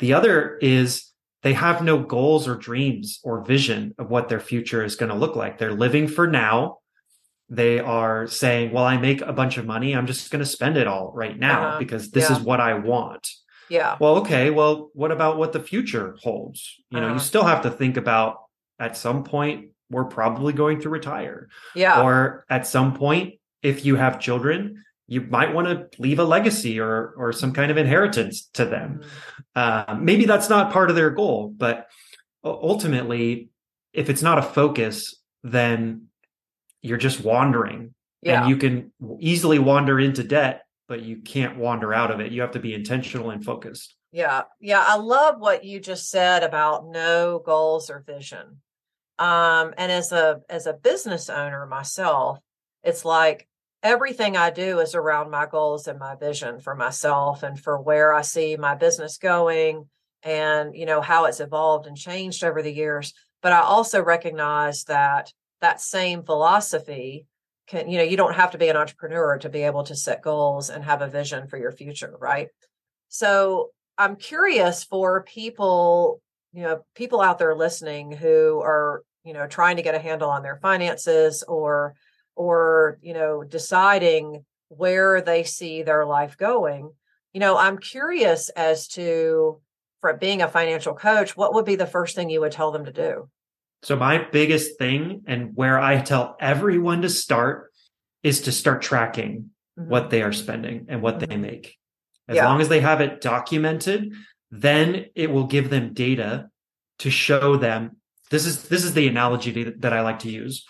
The 0.00 0.12
other 0.12 0.58
is 0.58 1.10
they 1.42 1.54
have 1.54 1.82
no 1.82 1.98
goals 1.98 2.46
or 2.46 2.56
dreams 2.56 3.20
or 3.24 3.42
vision 3.42 3.94
of 3.98 4.10
what 4.10 4.28
their 4.28 4.40
future 4.40 4.84
is 4.84 4.96
going 4.96 5.10
to 5.10 5.16
look 5.16 5.34
like. 5.34 5.56
They're 5.56 5.72
living 5.72 6.08
for 6.08 6.26
now. 6.26 6.78
They 7.48 7.78
are 7.78 8.26
saying, 8.26 8.72
well, 8.72 8.84
I 8.84 8.96
make 8.96 9.20
a 9.20 9.32
bunch 9.32 9.58
of 9.58 9.66
money. 9.66 9.94
I'm 9.94 10.06
just 10.06 10.30
going 10.30 10.42
to 10.42 10.50
spend 10.50 10.76
it 10.76 10.86
all 10.86 11.12
right 11.14 11.38
now 11.38 11.68
uh-huh. 11.68 11.78
because 11.78 12.10
this 12.10 12.30
yeah. 12.30 12.36
is 12.36 12.42
what 12.42 12.60
I 12.60 12.74
want. 12.74 13.28
Yeah. 13.68 13.96
Well, 14.00 14.16
okay. 14.18 14.50
Well, 14.50 14.90
what 14.94 15.12
about 15.12 15.36
what 15.36 15.52
the 15.52 15.60
future 15.60 16.16
holds? 16.22 16.76
You 16.90 16.98
uh-huh. 16.98 17.00
know, 17.00 17.12
you 17.12 17.16
uh-huh. 17.16 17.24
still 17.24 17.44
have 17.44 17.62
to 17.62 17.70
think 17.70 17.96
about 17.96 18.38
at 18.78 18.96
some 18.96 19.24
point, 19.24 19.70
we're 19.90 20.04
probably 20.04 20.52
going 20.52 20.80
to 20.80 20.88
retire. 20.88 21.48
Yeah. 21.74 22.02
Or 22.02 22.44
at 22.48 22.66
some 22.66 22.94
point, 22.94 23.34
if 23.62 23.84
you 23.84 23.96
have 23.96 24.20
children, 24.20 24.82
you 25.06 25.20
might 25.20 25.54
want 25.54 25.66
to 25.68 26.00
leave 26.00 26.18
a 26.18 26.24
legacy 26.24 26.80
or 26.80 27.14
or 27.16 27.32
some 27.32 27.52
kind 27.52 27.70
of 27.70 27.76
inheritance 27.76 28.48
to 28.54 28.64
them. 28.64 29.00
Mm-hmm. 29.00 29.92
Uh, 29.92 29.94
maybe 30.00 30.24
that's 30.24 30.48
not 30.48 30.72
part 30.72 30.90
of 30.90 30.96
their 30.96 31.10
goal, 31.10 31.52
but 31.54 31.86
ultimately, 32.42 33.50
if 33.92 34.10
it's 34.10 34.22
not 34.22 34.38
a 34.38 34.42
focus, 34.42 35.14
then 35.42 36.06
you're 36.84 36.98
just 36.98 37.24
wandering, 37.24 37.94
yeah. 38.22 38.40
and 38.40 38.50
you 38.50 38.56
can 38.56 38.92
easily 39.18 39.58
wander 39.58 39.98
into 39.98 40.22
debt, 40.22 40.62
but 40.86 41.02
you 41.02 41.16
can't 41.16 41.56
wander 41.56 41.94
out 41.94 42.10
of 42.10 42.20
it. 42.20 42.30
You 42.30 42.42
have 42.42 42.52
to 42.52 42.60
be 42.60 42.74
intentional 42.74 43.30
and 43.30 43.44
focused. 43.44 43.96
Yeah, 44.12 44.42
yeah, 44.60 44.84
I 44.86 44.96
love 44.96 45.40
what 45.40 45.64
you 45.64 45.80
just 45.80 46.10
said 46.10 46.42
about 46.42 46.86
no 46.86 47.42
goals 47.44 47.90
or 47.90 48.04
vision. 48.06 48.60
Um, 49.18 49.74
and 49.78 49.90
as 49.90 50.12
a 50.12 50.42
as 50.48 50.66
a 50.66 50.72
business 50.72 51.30
owner 51.30 51.66
myself, 51.66 52.38
it's 52.82 53.04
like 53.04 53.48
everything 53.82 54.36
I 54.36 54.50
do 54.50 54.78
is 54.80 54.94
around 54.94 55.30
my 55.30 55.46
goals 55.46 55.88
and 55.88 55.98
my 55.98 56.16
vision 56.16 56.60
for 56.60 56.74
myself 56.74 57.42
and 57.42 57.58
for 57.58 57.80
where 57.80 58.12
I 58.12 58.22
see 58.22 58.56
my 58.56 58.74
business 58.74 59.18
going 59.18 59.88
and 60.22 60.74
you 60.74 60.86
know 60.86 61.02
how 61.02 61.26
it's 61.26 61.40
evolved 61.40 61.86
and 61.86 61.96
changed 61.96 62.42
over 62.42 62.62
the 62.62 62.72
years 62.72 63.12
but 63.42 63.52
I 63.52 63.60
also 63.60 64.02
recognize 64.02 64.84
that 64.84 65.30
that 65.64 65.80
same 65.80 66.22
philosophy 66.22 67.26
can 67.66 67.88
you 67.88 67.96
know 67.96 68.04
you 68.04 68.18
don't 68.18 68.34
have 68.34 68.50
to 68.50 68.58
be 68.58 68.68
an 68.68 68.76
entrepreneur 68.76 69.38
to 69.38 69.48
be 69.48 69.62
able 69.62 69.82
to 69.82 69.96
set 69.96 70.22
goals 70.22 70.68
and 70.68 70.84
have 70.84 71.00
a 71.00 71.08
vision 71.08 71.48
for 71.48 71.56
your 71.56 71.72
future 71.72 72.14
right? 72.20 72.48
So 73.08 73.70
I'm 73.96 74.16
curious 74.16 74.84
for 74.84 75.22
people 75.22 76.20
you 76.52 76.62
know 76.62 76.84
people 76.94 77.22
out 77.22 77.38
there 77.38 77.56
listening 77.56 78.12
who 78.12 78.60
are 78.60 79.02
you 79.24 79.32
know 79.32 79.46
trying 79.46 79.76
to 79.76 79.82
get 79.82 79.94
a 79.94 79.98
handle 79.98 80.30
on 80.30 80.42
their 80.42 80.56
finances 80.56 81.42
or 81.48 81.94
or 82.36 82.98
you 83.00 83.14
know 83.14 83.42
deciding 83.42 84.44
where 84.68 85.22
they 85.22 85.44
see 85.44 85.82
their 85.82 86.04
life 86.04 86.36
going 86.36 86.90
you 87.32 87.40
know 87.40 87.56
i'm 87.56 87.78
curious 87.78 88.48
as 88.50 88.88
to 88.88 89.60
for 90.00 90.12
being 90.14 90.42
a 90.42 90.48
financial 90.48 90.94
coach 90.94 91.36
what 91.36 91.54
would 91.54 91.64
be 91.64 91.76
the 91.76 91.86
first 91.86 92.14
thing 92.14 92.28
you 92.28 92.40
would 92.40 92.52
tell 92.52 92.70
them 92.70 92.84
to 92.84 92.92
do 92.92 93.28
so 93.84 93.96
my 93.96 94.26
biggest 94.30 94.78
thing 94.78 95.22
and 95.26 95.54
where 95.54 95.78
i 95.78 96.00
tell 96.00 96.36
everyone 96.40 97.02
to 97.02 97.08
start 97.08 97.72
is 98.22 98.42
to 98.42 98.52
start 98.52 98.82
tracking 98.82 99.50
mm-hmm. 99.78 99.88
what 99.88 100.10
they 100.10 100.22
are 100.22 100.32
spending 100.32 100.86
and 100.88 101.02
what 101.02 101.18
mm-hmm. 101.18 101.30
they 101.30 101.36
make 101.36 101.76
as 102.28 102.36
yeah. 102.36 102.46
long 102.46 102.60
as 102.60 102.68
they 102.68 102.80
have 102.80 103.00
it 103.00 103.20
documented 103.20 104.12
then 104.50 105.06
it 105.14 105.30
will 105.30 105.46
give 105.46 105.70
them 105.70 105.92
data 105.92 106.48
to 106.98 107.10
show 107.10 107.56
them 107.56 107.96
this 108.30 108.46
is 108.46 108.68
this 108.68 108.84
is 108.84 108.94
the 108.94 109.08
analogy 109.08 109.64
that 109.64 109.92
i 109.92 110.00
like 110.00 110.18
to 110.18 110.30
use 110.30 110.64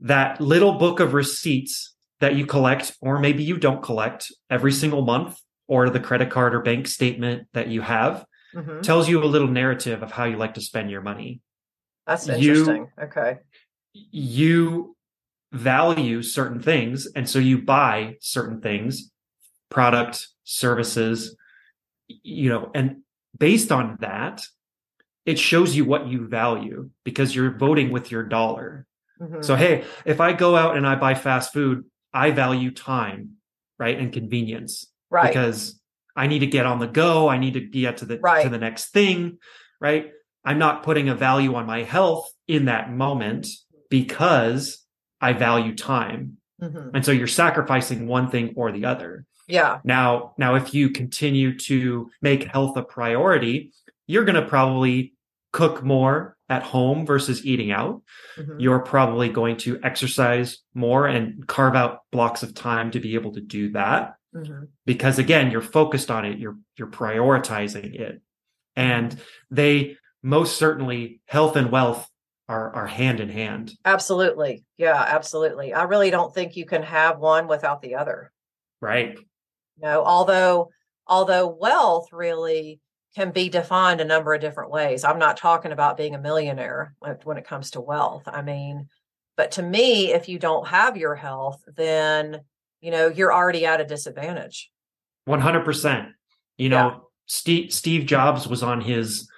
that 0.00 0.40
little 0.40 0.72
book 0.72 1.00
of 1.00 1.14
receipts 1.14 1.94
that 2.20 2.36
you 2.36 2.46
collect, 2.46 2.96
or 3.00 3.18
maybe 3.18 3.42
you 3.42 3.56
don't 3.56 3.82
collect 3.82 4.30
every 4.48 4.72
single 4.72 5.02
month, 5.02 5.40
or 5.66 5.90
the 5.90 6.00
credit 6.00 6.30
card 6.30 6.54
or 6.54 6.60
bank 6.60 6.86
statement 6.86 7.48
that 7.52 7.68
you 7.68 7.80
have 7.80 8.24
mm-hmm. 8.54 8.80
tells 8.80 9.08
you 9.08 9.22
a 9.22 9.26
little 9.26 9.48
narrative 9.48 10.02
of 10.02 10.10
how 10.10 10.24
you 10.24 10.36
like 10.36 10.54
to 10.54 10.60
spend 10.60 10.90
your 10.90 11.00
money. 11.00 11.40
That's 12.06 12.28
interesting. 12.28 12.88
You, 12.98 13.04
okay. 13.04 13.38
You 13.92 14.96
value 15.52 16.22
certain 16.22 16.60
things, 16.60 17.06
and 17.14 17.28
so 17.28 17.38
you 17.38 17.62
buy 17.62 18.16
certain 18.20 18.60
things 18.60 19.10
product, 19.70 20.28
services, 20.44 21.36
you 22.08 22.50
know, 22.50 22.70
and 22.74 23.02
based 23.38 23.70
on 23.72 23.96
that, 24.00 24.42
it 25.24 25.38
shows 25.38 25.76
you 25.76 25.84
what 25.84 26.08
you 26.08 26.26
value 26.26 26.90
because 27.04 27.34
you're 27.34 27.56
voting 27.56 27.90
with 27.90 28.10
your 28.10 28.24
dollar. 28.24 28.86
Mm-hmm. 29.20 29.42
So, 29.42 29.54
hey, 29.54 29.84
if 30.04 30.20
I 30.20 30.32
go 30.32 30.56
out 30.56 30.76
and 30.76 30.86
I 30.86 30.96
buy 30.96 31.14
fast 31.14 31.52
food, 31.52 31.84
I 32.12 32.32
value 32.32 32.70
time, 32.70 33.36
right? 33.78 33.98
And 33.98 34.12
convenience. 34.12 34.86
Right. 35.10 35.28
Because 35.28 35.80
I 36.16 36.26
need 36.26 36.40
to 36.40 36.46
get 36.46 36.66
on 36.66 36.80
the 36.80 36.86
go. 36.86 37.28
I 37.28 37.38
need 37.38 37.54
to 37.54 37.60
get 37.60 37.98
to 37.98 38.04
the 38.04 38.18
right. 38.18 38.42
to 38.42 38.48
the 38.48 38.58
next 38.58 38.92
thing, 38.92 39.38
right? 39.80 40.10
I'm 40.44 40.58
not 40.58 40.82
putting 40.82 41.08
a 41.08 41.14
value 41.14 41.54
on 41.54 41.66
my 41.66 41.82
health 41.82 42.30
in 42.48 42.66
that 42.66 42.92
moment 42.92 43.46
because 43.88 44.84
I 45.20 45.32
value 45.32 45.74
time. 45.74 46.38
Mm-hmm. 46.60 46.90
And 46.94 47.04
so 47.04 47.12
you're 47.12 47.26
sacrificing 47.26 48.06
one 48.06 48.30
thing 48.30 48.54
or 48.56 48.72
the 48.72 48.86
other. 48.86 49.26
Yeah. 49.48 49.80
Now, 49.84 50.34
now 50.38 50.54
if 50.54 50.74
you 50.74 50.90
continue 50.90 51.58
to 51.58 52.10
make 52.22 52.44
health 52.44 52.76
a 52.76 52.82
priority, 52.82 53.72
you're 54.06 54.24
going 54.24 54.42
to 54.42 54.48
probably 54.48 55.14
cook 55.52 55.82
more 55.82 56.36
at 56.48 56.62
home 56.62 57.06
versus 57.06 57.44
eating 57.44 57.70
out. 57.70 58.02
Mm-hmm. 58.38 58.60
You're 58.60 58.80
probably 58.80 59.28
going 59.28 59.56
to 59.58 59.80
exercise 59.82 60.58
more 60.74 61.06
and 61.06 61.46
carve 61.46 61.74
out 61.74 62.00
blocks 62.10 62.42
of 62.42 62.54
time 62.54 62.90
to 62.92 63.00
be 63.00 63.14
able 63.14 63.32
to 63.34 63.40
do 63.40 63.72
that. 63.72 64.16
Mm-hmm. 64.34 64.64
Because 64.86 65.18
again, 65.18 65.50
you're 65.50 65.60
focused 65.60 66.10
on 66.10 66.24
it, 66.24 66.38
you're 66.38 66.56
you're 66.76 66.88
prioritizing 66.88 67.94
it. 67.98 68.20
And 68.76 69.18
they 69.50 69.96
most 70.22 70.58
certainly 70.58 71.20
health 71.26 71.56
and 71.56 71.70
wealth 71.70 72.08
are 72.48 72.74
are 72.74 72.86
hand 72.86 73.20
in 73.20 73.28
hand. 73.28 73.72
Absolutely. 73.84 74.64
Yeah, 74.76 75.00
absolutely. 75.00 75.72
I 75.72 75.84
really 75.84 76.10
don't 76.10 76.34
think 76.34 76.56
you 76.56 76.66
can 76.66 76.82
have 76.82 77.18
one 77.18 77.46
without 77.46 77.80
the 77.80 77.94
other. 77.94 78.32
Right. 78.80 79.18
no, 79.80 80.04
although 80.04 80.70
although 81.06 81.48
wealth 81.48 82.08
really 82.12 82.80
can 83.14 83.30
be 83.32 83.48
defined 83.48 84.00
a 84.00 84.04
number 84.04 84.32
of 84.34 84.40
different 84.40 84.70
ways. 84.70 85.04
I'm 85.04 85.18
not 85.18 85.36
talking 85.36 85.72
about 85.72 85.96
being 85.96 86.14
a 86.14 86.20
millionaire 86.20 86.94
when, 87.00 87.16
when 87.24 87.38
it 87.38 87.46
comes 87.46 87.72
to 87.72 87.80
wealth. 87.80 88.22
I 88.26 88.42
mean, 88.42 88.86
but 89.36 89.52
to 89.52 89.62
me, 89.62 90.12
if 90.12 90.28
you 90.28 90.38
don't 90.38 90.68
have 90.68 90.96
your 90.96 91.14
health, 91.14 91.62
then 91.76 92.40
you 92.80 92.90
know 92.90 93.08
you're 93.08 93.32
already 93.32 93.64
at 93.66 93.80
a 93.80 93.84
disadvantage. 93.84 94.70
One 95.24 95.40
hundred 95.40 95.64
percent. 95.64 96.08
You 96.56 96.68
know, 96.68 96.88
yeah. 96.88 96.98
Steve 97.26 97.72
Steve 97.72 98.06
Jobs 98.06 98.46
was 98.48 98.62
on 98.62 98.80
his 98.80 99.29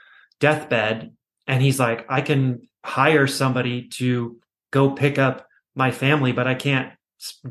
deathbed, 0.42 1.12
and 1.46 1.62
he's 1.62 1.78
like, 1.78 2.04
I 2.08 2.20
can 2.20 2.68
hire 2.84 3.28
somebody 3.28 3.88
to 4.00 4.40
go 4.72 4.90
pick 4.90 5.18
up 5.18 5.46
my 5.76 5.92
family, 5.92 6.32
but 6.32 6.48
I 6.48 6.54
can't, 6.54 6.92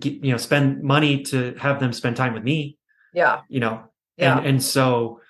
you 0.04 0.32
know, 0.32 0.38
spend 0.38 0.84
money 0.84 1.24
to 1.24 1.56
have 1.56 1.80
them 1.80 1.94
spend 1.94 2.18
time 2.18 2.34
with 2.34 2.44
me. 2.44 2.78
Yeah. 3.14 3.42
You 3.48 3.62
know, 3.62 3.84
yeah. 4.18 4.38
and 4.38 4.46
and 4.46 4.64
so 4.64 5.22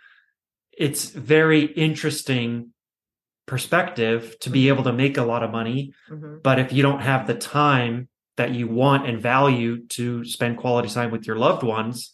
it's 0.75 1.05
very 1.09 1.61
interesting 1.61 2.73
perspective 3.45 4.35
to 4.39 4.49
be 4.49 4.61
mm-hmm. 4.61 4.73
able 4.73 4.83
to 4.85 4.93
make 4.93 5.17
a 5.17 5.23
lot 5.23 5.43
of 5.43 5.51
money 5.51 5.93
mm-hmm. 6.09 6.37
but 6.41 6.57
if 6.57 6.71
you 6.71 6.81
don't 6.81 7.01
have 7.01 7.27
the 7.27 7.33
time 7.33 8.07
that 8.37 8.51
you 8.51 8.67
want 8.67 9.07
and 9.07 9.21
value 9.21 9.85
to 9.87 10.23
spend 10.23 10.57
quality 10.57 10.87
time 10.87 11.11
with 11.11 11.27
your 11.27 11.35
loved 11.35 11.63
ones 11.63 12.13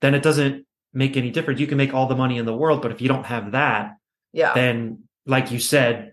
then 0.00 0.14
it 0.14 0.22
doesn't 0.22 0.64
make 0.92 1.16
any 1.16 1.30
difference 1.30 1.58
you 1.58 1.66
can 1.66 1.78
make 1.78 1.92
all 1.92 2.06
the 2.06 2.14
money 2.14 2.38
in 2.38 2.46
the 2.46 2.56
world 2.56 2.80
but 2.80 2.92
if 2.92 3.00
you 3.00 3.08
don't 3.08 3.26
have 3.26 3.52
that 3.52 3.97
yeah 4.32 4.54
then 4.54 5.02
like 5.26 5.50
you 5.50 5.58
said 5.58 6.12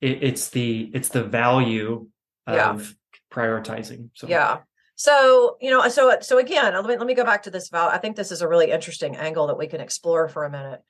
it, 0.00 0.22
it's 0.22 0.50
the 0.50 0.90
it's 0.94 1.08
the 1.08 1.22
value 1.22 2.08
of 2.46 2.56
yeah. 2.56 3.16
prioritizing 3.32 4.10
so 4.14 4.26
yeah 4.28 4.58
so 4.96 5.56
you 5.60 5.70
know 5.70 5.88
so 5.88 6.16
so 6.20 6.38
again 6.38 6.72
let 6.74 6.86
me 6.86 6.96
let 6.96 7.06
me 7.06 7.14
go 7.14 7.24
back 7.24 7.42
to 7.42 7.50
this 7.50 7.68
val 7.68 7.88
i 7.88 7.98
think 7.98 8.16
this 8.16 8.30
is 8.30 8.42
a 8.42 8.48
really 8.48 8.70
interesting 8.70 9.16
angle 9.16 9.46
that 9.48 9.58
we 9.58 9.66
can 9.66 9.80
explore 9.80 10.28
for 10.28 10.44
a 10.44 10.50
minute 10.50 10.80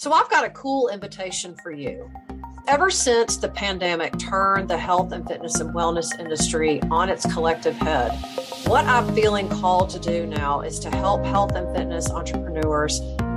so 0.00 0.12
I've 0.12 0.30
got 0.30 0.46
a 0.46 0.50
cool 0.50 0.88
invitation 0.88 1.54
for 1.62 1.70
you. 1.70 2.10
Ever 2.66 2.88
since 2.88 3.36
the 3.36 3.50
pandemic 3.50 4.16
turned 4.16 4.70
the 4.70 4.78
health 4.78 5.12
and 5.12 5.28
fitness 5.28 5.60
and 5.60 5.74
wellness 5.74 6.18
industry 6.18 6.80
on 6.90 7.10
its 7.10 7.30
collective 7.30 7.76
head, 7.76 8.12
what 8.66 8.86
I'm 8.86 9.14
feeling 9.14 9.46
called 9.50 9.90
to 9.90 9.98
do 9.98 10.26
now 10.26 10.62
is 10.62 10.78
to 10.78 10.90
help 10.90 11.22
health 11.26 11.54
and 11.54 11.76
fitness 11.76 12.10
entrepreneurs 12.10 13.02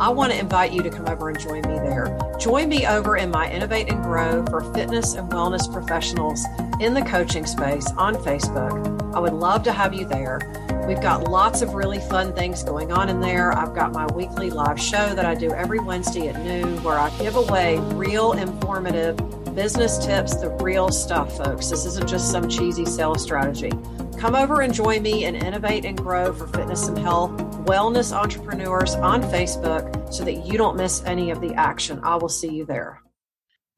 I 0.00 0.08
want 0.08 0.32
to 0.32 0.38
invite 0.38 0.72
you 0.72 0.82
to 0.82 0.90
come 0.90 1.06
over 1.06 1.28
and 1.28 1.38
join 1.38 1.62
me 1.62 1.78
there. 1.78 2.18
Join 2.40 2.68
me 2.68 2.84
over 2.84 3.16
in 3.16 3.30
my 3.30 3.48
Innovate 3.50 3.90
and 3.92 4.02
Grow 4.02 4.44
for 4.46 4.60
fitness 4.74 5.14
and 5.14 5.30
wellness 5.30 5.72
professionals 5.72 6.44
in 6.80 6.94
the 6.94 7.02
coaching 7.02 7.46
space 7.46 7.88
on 7.96 8.16
Facebook. 8.16 9.14
I 9.14 9.20
would 9.20 9.32
love 9.34 9.62
to 9.64 9.72
have 9.72 9.94
you 9.94 10.04
there. 10.04 10.40
We've 10.88 11.00
got 11.00 11.30
lots 11.30 11.62
of 11.62 11.74
really 11.74 12.00
fun 12.00 12.32
things 12.34 12.64
going 12.64 12.90
on 12.90 13.08
in 13.08 13.20
there. 13.20 13.52
I've 13.56 13.74
got 13.74 13.92
my 13.92 14.06
weekly 14.06 14.50
live 14.50 14.80
show 14.80 15.14
that 15.14 15.24
I 15.24 15.36
do 15.36 15.52
every 15.52 15.78
Wednesday 15.78 16.28
at 16.28 16.42
noon 16.42 16.82
where 16.82 16.98
I 16.98 17.16
give 17.18 17.36
away 17.36 17.78
real 17.94 18.32
informative 18.32 19.16
business 19.54 20.04
tips, 20.04 20.34
the 20.34 20.50
real 20.60 20.90
stuff, 20.90 21.36
folks. 21.36 21.70
This 21.70 21.86
isn't 21.86 22.08
just 22.08 22.32
some 22.32 22.48
cheesy 22.48 22.84
sales 22.84 23.22
strategy. 23.22 23.70
Come 24.18 24.34
over 24.34 24.62
and 24.62 24.74
join 24.74 25.02
me 25.02 25.24
and 25.24 25.36
innovate 25.36 25.84
and 25.84 25.96
grow 25.96 26.32
for 26.32 26.48
fitness 26.48 26.88
and 26.88 26.98
health, 26.98 27.30
wellness 27.64 28.12
entrepreneurs 28.12 28.94
on 28.96 29.22
Facebook 29.22 30.12
so 30.12 30.22
that 30.24 30.44
you 30.46 30.58
don't 30.58 30.76
miss 30.76 31.02
any 31.04 31.30
of 31.30 31.40
the 31.40 31.54
action. 31.54 31.98
I 32.02 32.16
will 32.16 32.28
see 32.28 32.50
you 32.50 32.66
there. 32.66 33.00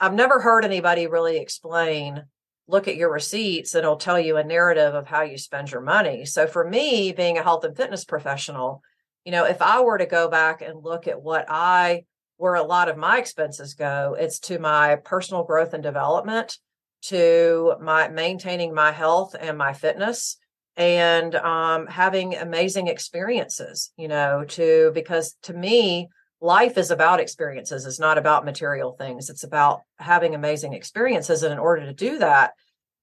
I've 0.00 0.14
never 0.14 0.40
heard 0.40 0.64
anybody 0.64 1.06
really 1.06 1.38
explain 1.38 2.24
look 2.68 2.88
at 2.88 2.96
your 2.96 3.12
receipts 3.12 3.74
and 3.74 3.84
it'll 3.84 3.96
tell 3.96 4.18
you 4.18 4.36
a 4.36 4.44
narrative 4.44 4.94
of 4.94 5.06
how 5.06 5.22
you 5.22 5.38
spend 5.38 5.70
your 5.70 5.80
money. 5.80 6.24
So 6.24 6.48
for 6.48 6.68
me, 6.68 7.12
being 7.12 7.38
a 7.38 7.42
health 7.42 7.62
and 7.62 7.76
fitness 7.76 8.04
professional, 8.04 8.82
you 9.24 9.30
know, 9.30 9.44
if 9.44 9.62
I 9.62 9.80
were 9.80 9.98
to 9.98 10.06
go 10.06 10.28
back 10.28 10.62
and 10.62 10.82
look 10.82 11.06
at 11.06 11.22
what 11.22 11.46
I 11.48 12.04
where 12.38 12.54
a 12.54 12.62
lot 12.62 12.88
of 12.88 12.98
my 12.98 13.18
expenses 13.18 13.74
go, 13.74 14.16
it's 14.18 14.40
to 14.40 14.58
my 14.58 14.96
personal 14.96 15.44
growth 15.44 15.72
and 15.72 15.82
development, 15.82 16.58
to 17.02 17.76
my 17.80 18.08
maintaining 18.08 18.74
my 18.74 18.92
health 18.92 19.34
and 19.38 19.56
my 19.56 19.72
fitness 19.72 20.38
and 20.76 21.34
um, 21.34 21.86
having 21.86 22.34
amazing 22.34 22.88
experiences, 22.88 23.92
you 23.96 24.08
know, 24.08 24.44
to 24.48 24.90
because 24.94 25.36
to 25.42 25.54
me, 25.54 26.08
life 26.40 26.76
is 26.76 26.90
about 26.90 27.20
experiences. 27.20 27.86
It's 27.86 28.00
not 28.00 28.18
about 28.18 28.44
material 28.44 28.92
things. 28.92 29.30
It's 29.30 29.44
about 29.44 29.80
having 29.98 30.34
amazing 30.34 30.74
experiences 30.74 31.42
and 31.42 31.52
in 31.52 31.58
order 31.58 31.86
to 31.86 31.94
do 31.94 32.18
that 32.18 32.52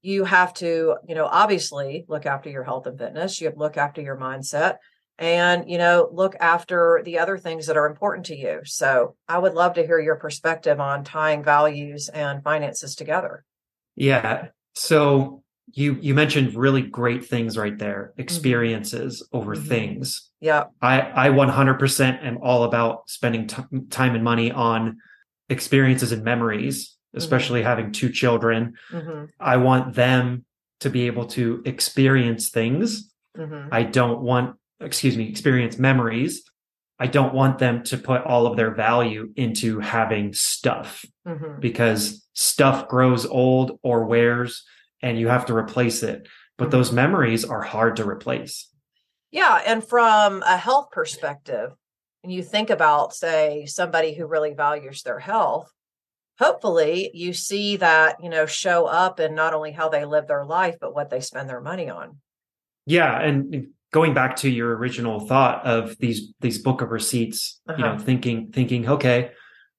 you 0.03 0.25
have 0.25 0.53
to 0.53 0.97
you 1.07 1.15
know 1.15 1.25
obviously 1.25 2.05
look 2.07 2.27
after 2.27 2.49
your 2.49 2.63
health 2.63 2.85
and 2.85 2.99
fitness. 2.99 3.41
You 3.41 3.47
have 3.47 3.55
to 3.55 3.59
look 3.59 3.77
after 3.77 4.01
your 4.01 4.17
mindset 4.17 4.77
and 5.17 5.69
you 5.69 5.77
know 5.77 6.09
look 6.11 6.35
after 6.39 7.01
the 7.05 7.19
other 7.19 7.37
things 7.37 7.67
that 7.67 7.77
are 7.77 7.87
important 7.87 8.27
to 8.27 8.37
you. 8.37 8.61
So 8.65 9.15
i 9.27 9.39
would 9.39 9.53
love 9.53 9.75
to 9.75 9.85
hear 9.85 9.99
your 9.99 10.17
perspective 10.17 10.79
on 10.79 11.03
tying 11.03 11.43
values 11.43 12.09
and 12.09 12.43
finances 12.43 12.95
together. 12.95 13.43
Yeah. 13.95 14.47
So 14.75 15.42
you 15.71 15.97
you 16.01 16.13
mentioned 16.13 16.55
really 16.55 16.81
great 16.81 17.25
things 17.25 17.57
right 17.57 17.77
there 17.77 18.11
mm-hmm. 18.11 18.21
experiences 18.21 19.21
mm-hmm. 19.21 19.37
over 19.37 19.55
mm-hmm. 19.55 19.67
things 19.67 20.29
yeah 20.39 20.65
i 20.81 21.27
i 21.27 21.29
100% 21.29 22.23
am 22.23 22.37
all 22.41 22.63
about 22.63 23.09
spending 23.09 23.47
t- 23.47 23.63
time 23.89 24.15
and 24.15 24.23
money 24.23 24.51
on 24.51 24.97
experiences 25.49 26.11
and 26.11 26.23
memories 26.23 26.89
mm-hmm. 26.89 27.17
especially 27.17 27.61
mm-hmm. 27.61 27.69
having 27.69 27.91
two 27.91 28.09
children 28.09 28.73
mm-hmm. 28.91 29.25
i 29.39 29.57
want 29.57 29.93
them 29.93 30.45
to 30.79 30.89
be 30.89 31.07
able 31.07 31.25
to 31.25 31.61
experience 31.65 32.49
things 32.49 33.11
i 33.71 33.83
don't 33.83 34.21
want 34.21 34.55
excuse 34.79 35.15
me 35.15 35.29
experience 35.29 35.77
memories 35.77 36.43
i 36.99 37.07
don't 37.07 37.33
want 37.33 37.57
them 37.57 37.83
to 37.83 37.97
put 37.97 38.21
all 38.23 38.45
of 38.45 38.57
their 38.57 38.75
value 38.75 39.31
into 39.37 39.79
having 39.79 40.33
stuff 40.33 41.05
because 41.59 42.25
stuff 42.33 42.89
grows 42.89 43.25
old 43.25 43.79
or 43.81 44.05
wears 44.05 44.65
and 45.03 45.19
you 45.19 45.27
have 45.27 45.45
to 45.47 45.55
replace 45.55 46.01
it. 46.01 46.27
But 46.57 46.71
those 46.71 46.87
mm-hmm. 46.87 46.95
memories 46.95 47.45
are 47.45 47.61
hard 47.61 47.97
to 47.97 48.09
replace. 48.09 48.69
Yeah. 49.31 49.61
And 49.65 49.83
from 49.83 50.41
a 50.43 50.57
health 50.57 50.89
perspective, 50.91 51.71
and 52.23 52.31
you 52.31 52.41
think 52.41 52.69
about, 52.69 53.13
say, 53.13 53.65
somebody 53.65 54.13
who 54.13 54.25
really 54.25 54.53
values 54.53 55.03
their 55.03 55.19
health, 55.19 55.69
hopefully 56.39 57.11
you 57.13 57.33
see 57.33 57.77
that, 57.77 58.23
you 58.23 58.29
know, 58.29 58.45
show 58.45 58.85
up 58.85 59.19
in 59.19 59.35
not 59.35 59.53
only 59.53 59.71
how 59.71 59.89
they 59.89 60.05
live 60.05 60.27
their 60.27 60.45
life, 60.45 60.77
but 60.79 60.95
what 60.95 61.09
they 61.09 61.19
spend 61.19 61.49
their 61.49 61.61
money 61.61 61.89
on. 61.89 62.17
Yeah. 62.85 63.19
And 63.19 63.67
going 63.91 64.13
back 64.13 64.37
to 64.37 64.49
your 64.49 64.75
original 64.77 65.19
thought 65.19 65.65
of 65.65 65.97
these 65.97 66.33
these 66.39 66.59
book 66.59 66.81
of 66.81 66.91
receipts, 66.91 67.59
uh-huh. 67.67 67.77
you 67.77 67.83
know, 67.83 67.91
uh-huh. 67.93 68.03
thinking, 68.03 68.51
thinking, 68.51 68.87
okay, 68.87 69.31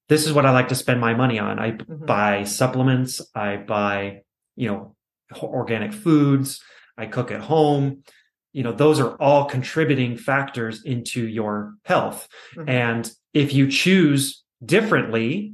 this 0.07 0.27
is 0.27 0.33
what 0.33 0.45
I 0.45 0.51
like 0.51 0.67
to 0.67 0.75
spend 0.75 1.01
my 1.01 1.15
money 1.15 1.39
on. 1.39 1.57
I 1.57 1.71
mm-hmm. 1.71 2.05
buy 2.05 2.43
supplements, 2.43 3.21
I 3.33 3.57
buy 3.57 4.21
you 4.55 4.69
know, 4.69 4.94
organic 5.41 5.93
foods. 5.93 6.61
I 6.97 7.05
cook 7.07 7.31
at 7.31 7.41
home. 7.41 8.03
You 8.53 8.63
know, 8.63 8.71
those 8.71 8.99
are 8.99 9.15
all 9.15 9.45
contributing 9.45 10.17
factors 10.17 10.83
into 10.83 11.27
your 11.27 11.73
health. 11.83 12.27
Mm-hmm. 12.55 12.69
And 12.69 13.11
if 13.33 13.53
you 13.53 13.69
choose 13.69 14.43
differently, 14.63 15.53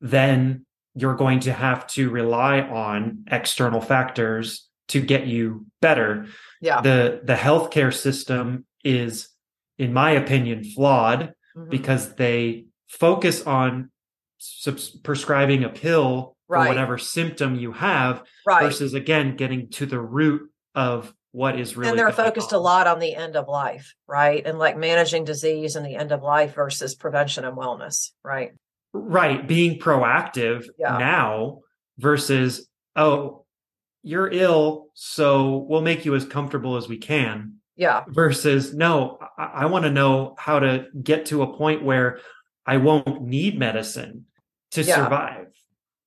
then 0.00 0.66
you're 0.94 1.16
going 1.16 1.40
to 1.40 1.52
have 1.52 1.86
to 1.88 2.10
rely 2.10 2.60
on 2.60 3.24
external 3.30 3.80
factors 3.80 4.68
to 4.88 5.00
get 5.00 5.26
you 5.26 5.66
better. 5.80 6.26
Yeah. 6.60 6.80
The 6.80 7.20
the 7.24 7.34
healthcare 7.34 7.92
system 7.92 8.66
is 8.84 9.28
in 9.78 9.92
my 9.92 10.12
opinion 10.12 10.64
flawed 10.64 11.34
mm-hmm. 11.56 11.70
because 11.70 12.14
they 12.14 12.66
focus 12.86 13.42
on 13.42 13.90
subs- 14.38 14.90
prescribing 14.90 15.64
a 15.64 15.68
pill 15.68 16.33
right. 16.48 16.64
for 16.64 16.68
whatever 16.68 16.98
symptom 16.98 17.54
you 17.54 17.72
have 17.72 18.22
right. 18.46 18.62
versus 18.62 18.94
again 18.94 19.36
getting 19.36 19.68
to 19.70 19.86
the 19.86 20.00
root 20.00 20.50
of 20.74 21.12
what 21.32 21.58
is 21.58 21.76
really 21.76 21.90
and 21.90 21.98
they're 21.98 22.12
focused 22.12 22.52
a 22.52 22.58
lot 22.58 22.86
on 22.86 23.00
the 23.00 23.14
end 23.14 23.34
of 23.34 23.48
life 23.48 23.94
right 24.06 24.46
and 24.46 24.56
like 24.58 24.76
managing 24.76 25.24
disease 25.24 25.74
and 25.74 25.84
the 25.84 25.96
end 25.96 26.12
of 26.12 26.22
life 26.22 26.54
versus 26.54 26.94
prevention 26.94 27.44
and 27.44 27.56
wellness 27.56 28.10
right 28.22 28.52
right 28.92 29.48
being 29.48 29.80
proactive 29.80 30.64
yeah. 30.78 30.96
now 30.96 31.58
versus 31.98 32.68
oh 32.94 33.44
you're 34.04 34.30
ill 34.30 34.86
so 34.94 35.66
we'll 35.68 35.80
make 35.82 36.04
you 36.04 36.14
as 36.14 36.24
comfortable 36.24 36.76
as 36.76 36.88
we 36.88 36.98
can 36.98 37.54
yeah 37.74 38.04
versus 38.06 38.72
no 38.72 39.18
i, 39.36 39.44
I 39.44 39.66
want 39.66 39.84
to 39.86 39.90
know 39.90 40.36
how 40.38 40.60
to 40.60 40.86
get 41.02 41.26
to 41.26 41.42
a 41.42 41.56
point 41.56 41.82
where 41.82 42.20
i 42.64 42.76
won't 42.76 43.22
need 43.22 43.58
medicine 43.58 44.26
to 44.70 44.82
yeah. 44.82 44.94
survive 44.94 45.46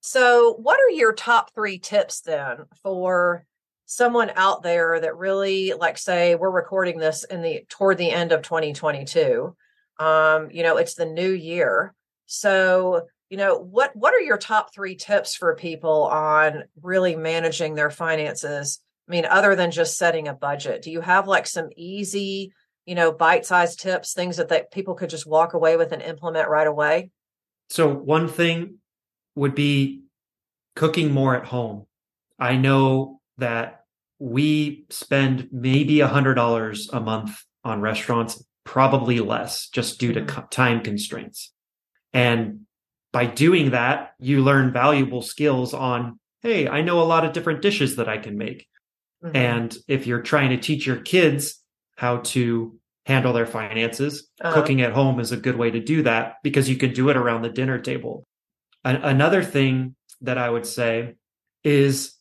so 0.07 0.53
what 0.53 0.79
are 0.79 0.91
your 0.91 1.11
top 1.11 1.53
three 1.53 1.79
tips 1.79 2.21
then 2.21 2.59
for 2.81 3.45
someone 3.87 4.31
out 4.37 4.63
there 4.63 5.01
that 5.01 5.17
really 5.17 5.73
like 5.73 5.97
say 5.97 6.35
we're 6.35 6.49
recording 6.49 6.97
this 6.97 7.25
in 7.25 7.41
the 7.41 7.65
toward 7.67 7.97
the 7.97 8.09
end 8.09 8.31
of 8.31 8.41
2022 8.41 9.53
um 9.99 10.49
you 10.49 10.63
know 10.63 10.77
it's 10.77 10.93
the 10.93 11.05
new 11.05 11.29
year. 11.31 11.93
So 12.25 13.07
you 13.29 13.35
know 13.35 13.59
what 13.59 13.93
what 13.97 14.13
are 14.13 14.21
your 14.21 14.37
top 14.37 14.73
3 14.73 14.95
tips 14.95 15.35
for 15.35 15.55
people 15.55 16.03
on 16.05 16.63
really 16.81 17.17
managing 17.17 17.75
their 17.75 17.91
finances? 17.91 18.79
I 19.09 19.11
mean 19.11 19.25
other 19.25 19.57
than 19.57 19.71
just 19.71 19.97
setting 19.97 20.29
a 20.29 20.33
budget 20.33 20.83
do 20.83 20.89
you 20.89 21.01
have 21.01 21.27
like 21.27 21.47
some 21.47 21.67
easy 21.75 22.53
you 22.85 22.95
know 22.95 23.11
bite-sized 23.11 23.81
tips 23.81 24.13
things 24.13 24.37
that, 24.37 24.47
that 24.49 24.71
people 24.71 24.95
could 24.95 25.09
just 25.09 25.27
walk 25.27 25.53
away 25.53 25.75
with 25.75 25.91
and 25.91 26.01
implement 26.01 26.47
right 26.47 26.67
away? 26.67 27.11
So 27.69 27.93
one 27.93 28.29
thing 28.29 28.77
would 29.37 29.55
be 29.55 30.03
cooking 30.75 31.11
more 31.11 31.35
at 31.35 31.45
home 31.45 31.85
i 32.39 32.55
know 32.55 33.19
that 33.37 33.77
we 34.19 34.85
spend 34.89 35.47
maybe 35.51 35.99
a 35.99 36.07
hundred 36.07 36.35
dollars 36.35 36.89
a 36.91 36.99
month 36.99 37.43
on 37.63 37.81
restaurants, 37.81 38.43
probably 38.63 39.19
less 39.19 39.69
just 39.69 39.99
due 39.99 40.13
to 40.13 40.21
mm-hmm. 40.21 40.47
time 40.49 40.81
constraints. 40.81 41.53
And 42.13 42.61
by 43.13 43.25
doing 43.25 43.71
that, 43.71 44.13
you 44.19 44.41
learn 44.41 44.73
valuable 44.73 45.21
skills 45.21 45.73
on, 45.73 46.19
Hey, 46.41 46.67
I 46.67 46.81
know 46.81 47.01
a 47.01 47.03
lot 47.03 47.25
of 47.25 47.33
different 47.33 47.61
dishes 47.61 47.95
that 47.97 48.07
I 48.07 48.17
can 48.17 48.37
make. 48.37 48.67
Mm-hmm. 49.23 49.35
And 49.35 49.77
if 49.87 50.07
you're 50.07 50.21
trying 50.21 50.49
to 50.51 50.57
teach 50.57 50.85
your 50.85 50.97
kids 50.97 51.61
how 51.95 52.17
to 52.17 52.77
handle 53.05 53.33
their 53.33 53.45
finances, 53.45 54.29
uh-huh. 54.41 54.53
cooking 54.53 54.81
at 54.81 54.93
home 54.93 55.19
is 55.19 55.31
a 55.31 55.37
good 55.37 55.55
way 55.55 55.71
to 55.71 55.79
do 55.79 56.03
that 56.03 56.35
because 56.43 56.69
you 56.69 56.75
can 56.75 56.93
do 56.93 57.09
it 57.09 57.17
around 57.17 57.41
the 57.41 57.49
dinner 57.49 57.79
table. 57.79 58.27
Another 58.95 59.43
thing 59.43 59.95
that 60.21 60.37
I 60.37 60.49
would 60.49 60.65
say 60.65 61.15
is 61.63 62.15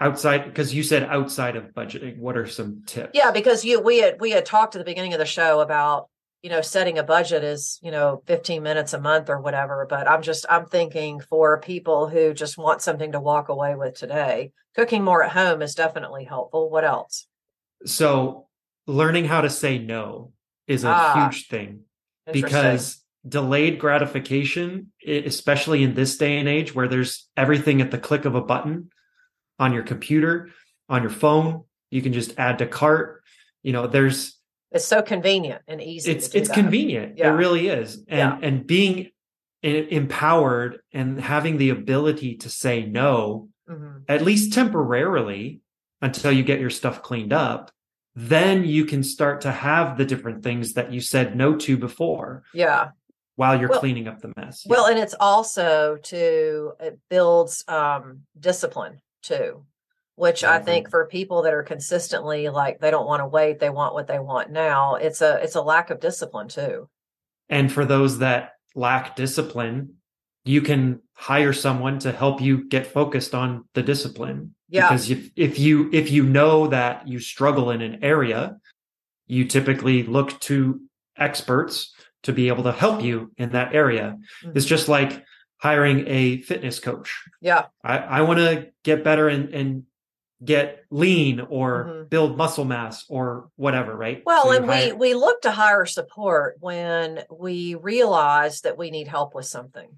outside 0.00 0.44
because 0.44 0.74
you 0.74 0.82
said 0.82 1.04
outside 1.04 1.56
of 1.56 1.74
budgeting 1.74 2.18
what 2.18 2.36
are 2.36 2.46
some 2.46 2.82
tips? 2.86 3.10
Yeah 3.14 3.30
because 3.30 3.64
you 3.64 3.80
we 3.80 3.98
had 3.98 4.20
we 4.20 4.30
had 4.30 4.46
talked 4.46 4.76
at 4.76 4.78
the 4.78 4.84
beginning 4.84 5.12
of 5.12 5.18
the 5.18 5.26
show 5.26 5.60
about 5.60 6.08
you 6.42 6.50
know 6.50 6.60
setting 6.60 6.98
a 6.98 7.02
budget 7.02 7.42
is 7.42 7.80
you 7.82 7.90
know 7.90 8.22
15 8.26 8.62
minutes 8.62 8.92
a 8.92 9.00
month 9.00 9.28
or 9.28 9.40
whatever 9.40 9.86
but 9.90 10.08
i'm 10.08 10.22
just 10.22 10.46
i'm 10.48 10.66
thinking 10.66 11.18
for 11.18 11.60
people 11.60 12.06
who 12.08 12.32
just 12.32 12.56
want 12.56 12.80
something 12.80 13.10
to 13.10 13.18
walk 13.18 13.48
away 13.48 13.74
with 13.74 13.98
today 13.98 14.52
cooking 14.78 15.02
more 15.02 15.24
at 15.24 15.32
home 15.32 15.60
is 15.60 15.74
definitely 15.74 16.24
helpful. 16.24 16.70
What 16.70 16.84
else? 16.84 17.26
So 17.84 18.46
learning 18.86 19.24
how 19.24 19.40
to 19.40 19.50
say 19.50 19.78
no 19.78 20.32
is 20.68 20.84
a 20.84 20.88
ah, 20.88 21.14
huge 21.28 21.48
thing 21.48 21.80
because 22.32 23.02
delayed 23.26 23.78
gratification 23.78 24.92
especially 25.06 25.82
in 25.82 25.94
this 25.94 26.16
day 26.16 26.38
and 26.38 26.48
age 26.48 26.74
where 26.74 26.88
there's 26.88 27.28
everything 27.36 27.80
at 27.80 27.90
the 27.90 27.98
click 27.98 28.24
of 28.24 28.34
a 28.34 28.40
button 28.40 28.90
on 29.58 29.72
your 29.72 29.82
computer, 29.82 30.50
on 30.88 31.02
your 31.02 31.10
phone. 31.10 31.64
You 31.90 32.02
can 32.02 32.12
just 32.12 32.38
add 32.38 32.58
to 32.58 32.66
cart. 32.66 33.22
You 33.62 33.72
know, 33.72 33.86
there's 33.86 34.38
it's 34.70 34.84
so 34.84 35.02
convenient 35.02 35.62
and 35.66 35.80
easy. 35.80 36.12
It's 36.12 36.28
it's 36.28 36.48
that. 36.48 36.54
convenient. 36.54 37.18
Yeah. 37.18 37.32
It 37.32 37.36
really 37.36 37.68
is. 37.68 37.96
And 38.08 38.08
yeah. 38.08 38.38
and 38.42 38.66
being 38.66 39.10
empowered 39.62 40.80
and 40.92 41.20
having 41.20 41.58
the 41.58 41.70
ability 41.70 42.36
to 42.36 42.50
say 42.50 42.84
no, 42.84 43.48
mm-hmm. 43.68 43.98
at 44.08 44.22
least 44.22 44.52
temporarily, 44.52 45.60
until 46.00 46.30
you 46.30 46.44
get 46.44 46.60
your 46.60 46.70
stuff 46.70 47.02
cleaned 47.02 47.32
up, 47.32 47.72
then 48.14 48.64
you 48.64 48.84
can 48.84 49.02
start 49.02 49.40
to 49.40 49.50
have 49.50 49.96
the 49.96 50.04
different 50.04 50.42
things 50.42 50.74
that 50.74 50.92
you 50.92 51.00
said 51.00 51.36
no 51.36 51.56
to 51.56 51.76
before. 51.76 52.44
Yeah. 52.52 52.90
While 53.38 53.60
you're 53.60 53.68
well, 53.68 53.78
cleaning 53.78 54.08
up 54.08 54.20
the 54.20 54.32
mess. 54.36 54.66
Well, 54.66 54.86
and 54.86 54.98
it's 54.98 55.14
also 55.20 55.96
to 56.02 56.72
it 56.80 56.98
builds 57.08 57.64
um 57.68 58.22
discipline 58.38 59.00
too 59.22 59.64
which 60.18 60.42
mm-hmm. 60.42 60.52
i 60.52 60.58
think 60.58 60.90
for 60.90 61.06
people 61.06 61.42
that 61.42 61.54
are 61.54 61.62
consistently 61.62 62.48
like 62.48 62.80
they 62.80 62.90
don't 62.90 63.06
want 63.06 63.20
to 63.20 63.26
wait 63.26 63.58
they 63.58 63.70
want 63.70 63.94
what 63.94 64.06
they 64.06 64.18
want 64.18 64.50
now 64.50 64.96
it's 64.96 65.22
a 65.22 65.42
it's 65.42 65.54
a 65.54 65.62
lack 65.62 65.90
of 65.90 66.00
discipline 66.00 66.48
too 66.48 66.88
and 67.48 67.72
for 67.72 67.84
those 67.84 68.18
that 68.18 68.52
lack 68.74 69.16
discipline 69.16 69.94
you 70.44 70.60
can 70.60 71.00
hire 71.12 71.52
someone 71.52 71.98
to 71.98 72.12
help 72.12 72.40
you 72.40 72.64
get 72.68 72.86
focused 72.86 73.34
on 73.34 73.64
the 73.74 73.82
discipline 73.82 74.54
yeah 74.68 74.88
because 74.88 75.10
if, 75.10 75.30
if 75.36 75.58
you 75.58 75.88
if 75.92 76.10
you 76.10 76.24
know 76.24 76.66
that 76.66 77.06
you 77.06 77.18
struggle 77.18 77.70
in 77.70 77.80
an 77.80 78.02
area 78.02 78.56
you 79.26 79.44
typically 79.44 80.02
look 80.02 80.38
to 80.40 80.80
experts 81.16 81.94
to 82.28 82.32
be 82.32 82.48
able 82.48 82.62
to 82.62 82.72
help 82.72 83.02
you 83.02 83.32
in 83.36 83.50
that 83.50 83.74
area 83.74 84.16
mm-hmm. 84.44 84.56
it's 84.56 84.66
just 84.66 84.88
like 84.88 85.24
hiring 85.58 86.04
a 86.06 86.40
fitness 86.42 86.78
coach. 86.78 87.24
Yeah. 87.40 87.66
I, 87.84 87.98
I 87.98 88.20
want 88.22 88.38
to 88.38 88.68
get 88.84 89.04
better 89.04 89.28
and, 89.28 89.52
and 89.52 89.82
get 90.44 90.84
lean 90.90 91.40
or 91.40 91.84
mm-hmm. 91.84 92.08
build 92.08 92.36
muscle 92.36 92.64
mass 92.64 93.04
or 93.08 93.50
whatever, 93.56 93.96
right? 93.96 94.22
Well, 94.24 94.44
so 94.44 94.52
and 94.52 94.66
hire- 94.66 94.94
we 94.94 95.10
we 95.10 95.14
look 95.14 95.42
to 95.42 95.50
hire 95.50 95.84
support 95.84 96.56
when 96.60 97.24
we 97.30 97.74
realize 97.74 98.60
that 98.62 98.78
we 98.78 98.90
need 98.90 99.08
help 99.08 99.34
with 99.34 99.46
something. 99.46 99.88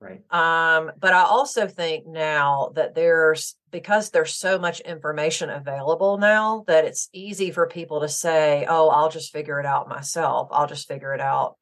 Right. 0.00 0.22
Um, 0.32 0.92
but 0.98 1.12
I 1.12 1.24
also 1.24 1.66
think 1.66 2.06
now 2.06 2.72
that 2.74 2.94
there's 2.94 3.54
because 3.70 4.08
there's 4.08 4.34
so 4.34 4.58
much 4.58 4.80
information 4.80 5.50
available 5.50 6.16
now 6.16 6.64
that 6.66 6.86
it's 6.86 7.10
easy 7.12 7.50
for 7.50 7.66
people 7.66 8.00
to 8.00 8.08
say, 8.08 8.64
"Oh, 8.66 8.88
I'll 8.88 9.10
just 9.10 9.30
figure 9.30 9.60
it 9.60 9.66
out 9.66 9.90
myself. 9.90 10.48
I'll 10.52 10.66
just 10.66 10.88
figure 10.88 11.12
it 11.12 11.20
out. 11.20 11.56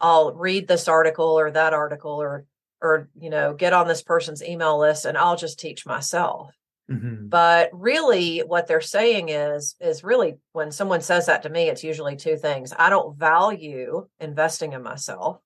I'll 0.00 0.34
read 0.34 0.68
this 0.68 0.88
article 0.88 1.38
or 1.38 1.50
that 1.50 1.72
article 1.72 2.12
or 2.12 2.46
or 2.80 3.08
you 3.18 3.30
know 3.30 3.54
get 3.54 3.72
on 3.72 3.88
this 3.88 4.02
person's 4.02 4.42
email 4.42 4.78
list 4.78 5.04
and 5.04 5.16
i'll 5.16 5.36
just 5.36 5.58
teach 5.58 5.86
myself. 5.86 6.52
Mm-hmm. 6.88 7.26
but 7.26 7.70
really 7.72 8.40
what 8.40 8.68
they're 8.68 8.80
saying 8.80 9.28
is 9.28 9.74
is 9.80 10.04
really 10.04 10.36
when 10.52 10.70
someone 10.70 11.00
says 11.00 11.26
that 11.26 11.42
to 11.42 11.48
me 11.48 11.68
it's 11.68 11.82
usually 11.82 12.14
two 12.14 12.36
things. 12.36 12.72
I 12.78 12.90
don't 12.90 13.18
value 13.18 14.06
investing 14.20 14.72
in 14.72 14.84
myself. 14.84 15.40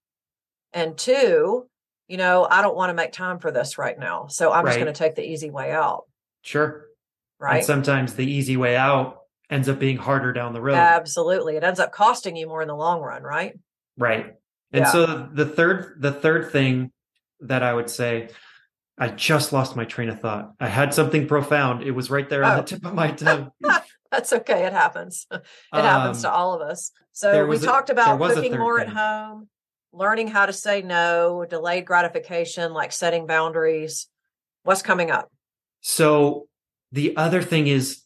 And 0.75 0.99
two 0.99 1.67
you 2.09 2.17
know 2.19 2.47
i 2.51 2.61
don't 2.61 2.77
want 2.77 2.91
to 2.91 2.95
make 2.95 3.13
time 3.13 3.39
for 3.39 3.51
this 3.51 3.79
right 3.79 3.99
now 3.99 4.27
so 4.27 4.53
i'm 4.53 4.65
right. 4.65 4.73
just 4.73 4.81
going 4.81 4.93
to 4.93 4.99
take 4.99 5.15
the 5.15 5.27
easy 5.27 5.51
way 5.51 5.73
out. 5.73 6.05
Sure. 6.43 6.85
Right? 7.39 7.57
and 7.57 7.65
sometimes 7.65 8.13
the 8.13 8.31
easy 8.31 8.59
way 8.59 8.77
out 8.77 9.21
ends 9.49 9.69
up 9.69 9.79
being 9.79 9.97
harder 9.97 10.35
down 10.35 10.53
the 10.53 10.61
road. 10.61 10.75
Absolutely. 10.75 11.57
It 11.57 11.65
ends 11.65 11.81
up 11.81 11.91
costing 11.91 12.37
you 12.37 12.47
more 12.47 12.61
in 12.61 12.69
the 12.69 12.77
long 12.77 13.01
run 13.01 13.23
right? 13.23 13.59
Right 13.97 14.35
and 14.73 14.85
yeah. 14.85 14.93
so 14.93 15.29
the 15.33 15.47
third 15.47 15.97
the 15.99 16.13
third 16.13 16.51
thing 16.53 16.93
that 17.41 17.63
I 17.63 17.73
would 17.73 17.91
say. 17.91 18.31
I 19.03 19.09
just 19.09 19.51
lost 19.51 19.77
my 19.77 19.87
train 19.87 20.11
of 20.11 20.21
thought. 20.21 20.53
I 20.61 20.69
had 20.69 20.93
something 20.93 21.27
profound. 21.27 21.83
It 21.83 21.93
was 21.93 22.11
right 22.11 22.29
there 22.29 22.45
on 22.45 22.57
the 22.57 22.63
oh. 22.63 22.67
tip 22.67 22.85
of 22.85 22.93
my 22.93 23.11
tongue. 23.13 23.51
That's 24.11 24.31
okay. 24.31 24.67
It 24.67 24.75
happens. 24.75 25.27
It 25.31 25.43
um, 25.73 25.83
happens 25.83 26.21
to 26.21 26.31
all 26.31 26.53
of 26.53 26.61
us. 26.61 26.91
So 27.13 27.47
we 27.47 27.57
a, 27.57 27.61
talked 27.61 27.89
about 27.91 28.21
cooking 28.21 28.59
more 28.59 28.79
thing. 28.79 28.89
at 28.89 28.95
home, 28.95 29.49
learning 29.93 30.29
how 30.29 30.47
to 30.47 30.53
say 30.53 30.83
no, 30.83 31.47
delayed 31.49 31.87
gratification, 31.87 32.73
like 32.73 32.93
setting 32.93 33.27
boundaries. 33.27 34.09
What's 34.65 34.83
coming 34.83 35.11
up? 35.11 35.31
So 35.81 36.49
the 36.93 37.17
other 37.17 37.43
thing 37.43 37.67
is 37.69 38.03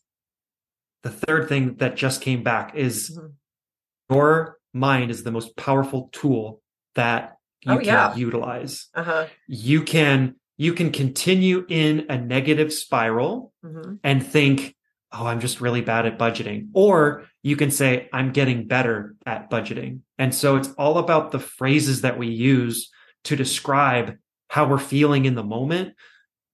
the 1.02 1.10
third 1.10 1.48
thing 1.48 1.76
that 1.76 1.96
just 1.96 2.20
came 2.20 2.42
back 2.42 2.74
is 2.74 3.10
mm-hmm. 3.10 4.14
your 4.14 4.58
mind 4.74 5.10
is 5.10 5.22
the 5.22 5.30
most 5.30 5.56
powerful 5.56 6.10
tool 6.12 6.60
that 6.94 7.36
you 7.62 7.72
oh, 7.72 7.76
can 7.78 7.86
yeah. 7.86 8.14
utilize. 8.14 8.88
Uh-huh. 8.94 9.26
You 9.46 9.82
can 9.82 10.34
you 10.56 10.72
can 10.72 10.92
continue 10.92 11.64
in 11.68 12.06
a 12.08 12.16
negative 12.18 12.72
spiral 12.72 13.52
Mhm. 13.64 13.98
and 14.04 14.24
think, 14.24 14.76
oh, 15.12 15.26
I'm 15.26 15.40
just 15.40 15.60
really 15.60 15.80
bad 15.80 16.06
at 16.06 16.16
budgeting. 16.18 16.68
Or 16.74 17.24
you 17.42 17.56
can 17.56 17.70
say, 17.72 18.08
I'm 18.12 18.30
getting 18.32 18.68
better 18.68 19.16
at 19.26 19.50
budgeting. 19.50 20.00
And 20.16 20.32
so 20.32 20.54
it's 20.56 20.70
all 20.78 20.98
about 20.98 21.32
the 21.32 21.40
phrases 21.40 22.02
that 22.02 22.18
we 22.18 22.28
use 22.28 22.90
to 23.24 23.34
describe 23.34 24.16
how 24.48 24.68
we're 24.68 24.78
feeling 24.78 25.24
in 25.24 25.34
the 25.34 25.42
moment. 25.42 25.94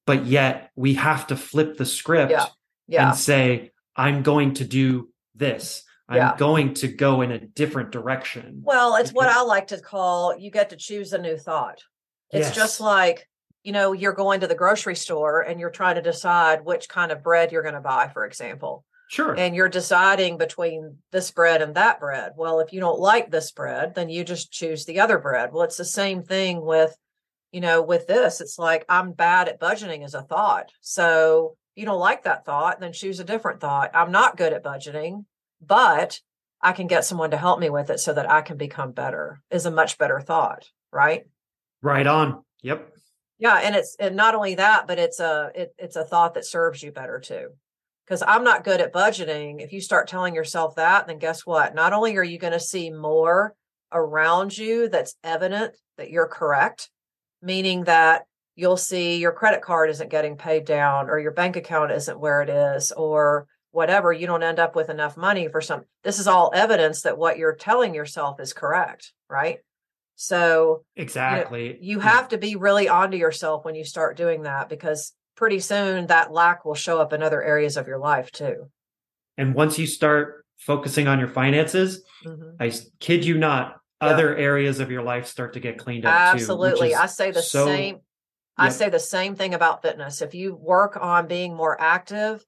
But 0.07 0.25
yet 0.25 0.71
we 0.77 0.95
have 0.95 1.27
to 1.27 1.37
flip 1.37 1.77
the 1.77 1.85
script 1.87 2.31
Yeah. 2.31 2.47
Yeah. 2.89 3.09
and 3.11 3.19
say, 3.19 3.73
I'm 3.97 4.23
going 4.23 4.55
to 4.55 4.65
do 4.65 5.11
this. 5.35 5.83
I'm 6.11 6.17
Yeah. 6.17 6.37
going 6.37 6.75
to 6.75 6.89
go 6.89 7.23
in 7.23 7.31
a 7.31 7.39
different 7.39 7.93
direction. 7.93 8.61
Well, 8.65 8.97
it's 8.97 9.13
what 9.13 9.29
I 9.29 9.43
like 9.43 9.69
to 9.69 9.81
call 9.81 10.37
you 10.37 10.51
get 10.51 10.71
to 10.71 10.77
choose 10.77 11.13
a 11.13 11.19
new 11.19 11.37
thought. 11.37 11.79
It's 12.31 12.49
Yes. 12.49 12.55
just 12.57 12.81
like, 12.81 13.29
you 13.63 13.73
know, 13.73 13.93
you're 13.93 14.13
going 14.13 14.41
to 14.41 14.49
the 14.49 14.55
grocery 14.57 14.97
store 14.97 15.43
and 15.43 15.61
you're 15.61 15.71
trying 15.71 15.95
to 15.95 16.03
decide 16.03 16.65
which 16.65 16.89
kind 16.89 17.13
of 17.13 17.23
bread 17.23 17.53
you're 17.53 17.63
going 17.63 17.75
to 17.75 17.81
buy, 17.81 18.09
for 18.09 18.25
example. 18.27 18.85
Sure. 19.09 19.35
And 19.37 19.55
you're 19.55 19.69
deciding 19.69 20.37
between 20.39 20.99
this 21.13 21.31
bread 21.31 21.63
and 21.63 21.75
that 21.77 22.01
bread. 22.01 22.33
Well, 22.37 22.61
if 22.61 22.73
you 22.73 22.81
don't 22.81 22.99
like 23.01 23.31
this 23.31 23.53
bread, 23.53 23.95
then 23.95 24.09
you 24.09 24.25
just 24.25 24.53
choose 24.53 24.85
the 24.85 25.01
other 25.01 25.19
bread. 25.19 25.53
Well, 25.53 25.63
it's 25.63 25.77
the 25.77 25.85
same 25.85 26.23
thing 26.23 26.61
with, 26.65 26.97
you 27.53 27.61
know, 27.61 27.83
with 27.83 28.07
this. 28.07 28.41
It's 28.41 28.59
like 28.59 28.85
I'm 28.89 29.13
bad 29.13 29.49
at 29.49 29.61
budgeting 29.61 30.05
as 30.05 30.15
a 30.15 30.23
thought. 30.23 30.71
So 30.81 31.57
you 31.75 31.85
don't 31.87 31.99
like 31.99 32.25
that 32.25 32.45
thought, 32.45 32.81
then 32.81 32.93
choose 32.93 33.21
a 33.21 33.25
different 33.25 33.61
thought. 33.61 33.91
I'm 33.95 34.13
not 34.13 34.37
good 34.37 34.53
at 34.53 34.65
budgeting, 34.65 35.25
but 35.61 36.21
I 36.63 36.73
can 36.73 36.87
get 36.87 37.05
someone 37.05 37.31
to 37.31 37.37
help 37.37 37.59
me 37.59 37.71
with 37.71 37.91
it 37.91 38.01
so 38.01 38.13
that 38.13 38.31
I 38.31 38.43
can 38.43 38.57
become 38.57 38.93
better 38.93 39.41
is 39.51 39.67
a 39.67 39.71
much 39.71 39.99
better 39.99 40.21
thought, 40.21 40.69
right? 40.93 41.25
right 41.83 42.07
on. 42.07 42.43
Yep. 42.63 42.93
Yeah, 43.39 43.57
and 43.57 43.75
it's 43.75 43.97
and 43.99 44.17
not 44.17 44.35
only 44.35 44.57
that, 44.57 44.87
but 44.87 44.99
it's 44.99 45.19
a 45.19 45.51
it, 45.55 45.75
it's 45.79 45.97
a 45.97 46.05
thought 46.05 46.35
that 46.35 46.45
serves 46.45 46.83
you 46.83 46.93
better 46.93 47.19
too. 47.19 47.49
Because 48.05 48.23
I'm 48.27 48.45
not 48.45 48.65
good 48.65 48.81
at 48.81 48.93
budgeting. 48.93 49.63
If 49.63 49.73
you 49.73 49.81
start 49.81 50.09
telling 50.09 50.35
yourself 50.35 50.75
that, 50.77 51.07
then 51.07 51.19
guess 51.19 51.47
what? 51.47 51.75
Not 51.75 51.93
only 51.93 52.17
are 52.17 52.25
you 52.25 52.39
going 52.39 52.53
to 52.53 52.61
see 52.61 52.91
more 52.91 53.55
around 53.93 54.57
you 54.57 54.89
that's 54.89 55.15
evident 55.23 55.75
that 55.97 56.11
you're 56.11 56.27
correct, 56.27 56.91
meaning 57.41 57.85
that 57.85 58.23
you'll 58.57 58.77
see 58.77 59.19
your 59.19 59.33
credit 59.33 59.63
card 59.63 59.91
isn't 59.91 60.11
getting 60.11 60.37
paid 60.37 60.65
down 60.65 61.09
or 61.09 61.19
your 61.21 61.31
bank 61.31 61.57
account 61.57 61.93
isn't 61.93 62.19
where 62.19 62.43
it 62.43 62.51
is 62.51 62.93
or 62.93 63.47
whatever, 63.73 64.13
you 64.13 64.27
don't 64.27 64.43
end 64.43 64.59
up 64.59 64.75
with 64.75 64.91
enough 64.91 65.17
money 65.17 65.49
for 65.49 65.61
some. 65.61 65.83
This 66.05 66.19
is 66.19 66.27
all 66.27 66.51
evidence 66.55 67.03
that 67.03 67.19
what 67.19 67.39
you're 67.39 67.55
telling 67.55 67.95
yourself 67.95 68.41
is 68.41 68.53
correct, 68.53 69.13
right? 69.29 69.59
So 70.17 70.85
Exactly. 70.97 71.79
you 71.81 72.01
have 72.01 72.29
to 72.29 72.39
be 72.39 72.57
really 72.57 72.89
onto 72.89 73.17
yourself 73.17 73.65
when 73.65 73.75
you 73.75 73.85
start 73.85 74.17
doing 74.17 74.43
that 74.43 74.69
because 74.69 75.15
pretty 75.37 75.61
soon 75.61 76.09
that 76.09 76.33
lack 76.33 76.65
will 76.65 76.75
show 76.75 77.01
up 77.01 77.13
in 77.13 77.23
other 77.23 77.43
areas 77.43 77.77
of 77.77 77.87
your 77.87 77.99
life 77.99 78.31
too. 78.31 78.71
And 79.39 79.55
once 79.55 79.79
you 79.79 79.87
start 79.87 80.45
focusing 80.59 81.09
on 81.09 81.19
your 81.19 81.29
finances, 81.29 82.03
Mhm. 82.27 82.57
I 82.61 82.71
kid 82.99 83.25
you 83.25 83.39
not, 83.39 83.77
Yeah. 84.03 84.09
other 84.09 84.37
areas 84.37 84.79
of 84.81 84.91
your 84.91 85.03
life 85.03 85.27
start 85.27 85.55
to 85.55 85.61
get 85.61 85.79
cleaned 85.79 86.05
up 86.05 86.13
Absolutely. 86.13 86.91
too. 86.91 86.95
I 86.97 87.07
say 87.07 87.31
the 87.31 87.43
so- 87.43 87.65
same 87.67 88.01
I 88.59 88.69
say 88.69 88.91
the 88.91 88.99
same 88.99 89.37
thing 89.37 89.55
about 89.55 89.81
fitness. 89.81 90.21
If 90.21 90.35
you 90.35 90.55
work 90.55 90.99
on 91.01 91.27
being 91.27 91.55
more 91.57 91.81
active 91.81 92.45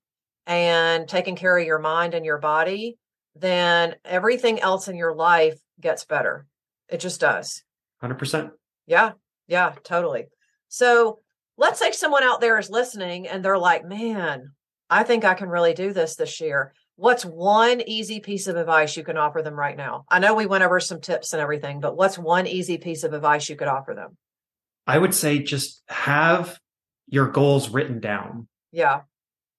and 0.47 1.09
taking 1.09 1.37
care 1.37 1.57
of 1.57 1.67
your 1.67 1.79
mind 1.79 2.15
and 2.15 2.25
your 2.25 2.39
body, 2.39 2.99
then 3.37 3.95
everything 4.05 4.61
else 4.61 4.89
in 4.89 4.97
your 4.97 5.15
life 5.15 5.59
gets 5.81 6.05
better. 6.05 6.47
It 6.89 7.01
just 7.01 7.21
does. 7.21 7.63
100%. 8.03 8.51
Yeah, 8.87 9.13
yeah, 9.47 9.75
totally. 9.85 10.27
So 10.69 11.21
let's 11.57 11.79
say 11.79 11.93
someone 11.93 12.23
out 12.23 12.41
there 12.41 12.59
is 12.59 12.71
listening 12.71 13.29
and 13.29 13.45
they're 13.45 13.59
like, 13.59 13.87
man, 13.87 14.53
I 14.91 15.05
think 15.05 15.25
I 15.25 15.35
can 15.35 15.49
really 15.49 15.75
do 15.75 15.93
this 15.93 16.17
this 16.17 16.41
year. 16.41 16.75
What's 16.97 17.25
one 17.25 17.81
easy 17.81 18.21
piece 18.21 18.47
of 18.47 18.57
advice 18.57 18.97
you 18.97 19.05
can 19.05 19.17
offer 19.17 19.41
them 19.43 19.55
right 19.59 19.77
now? 19.77 20.05
I 20.09 20.19
know 20.19 20.35
we 20.35 20.47
went 20.47 20.65
over 20.65 20.81
some 20.81 21.01
tips 21.01 21.33
and 21.33 21.41
everything, 21.41 21.81
but 21.81 21.97
what's 21.97 22.19
one 22.19 22.47
easy 22.47 22.77
piece 22.77 23.03
of 23.03 23.15
advice 23.15 23.49
you 23.49 23.57
could 23.57 23.69
offer 23.69 23.95
them? 23.95 24.17
I 24.87 24.99
would 24.99 25.15
say 25.15 25.39
just 25.39 25.83
have 25.89 26.59
your 27.09 27.29
goals 27.29 27.71
written 27.71 28.01
down. 28.01 28.49
Yeah, 28.73 29.03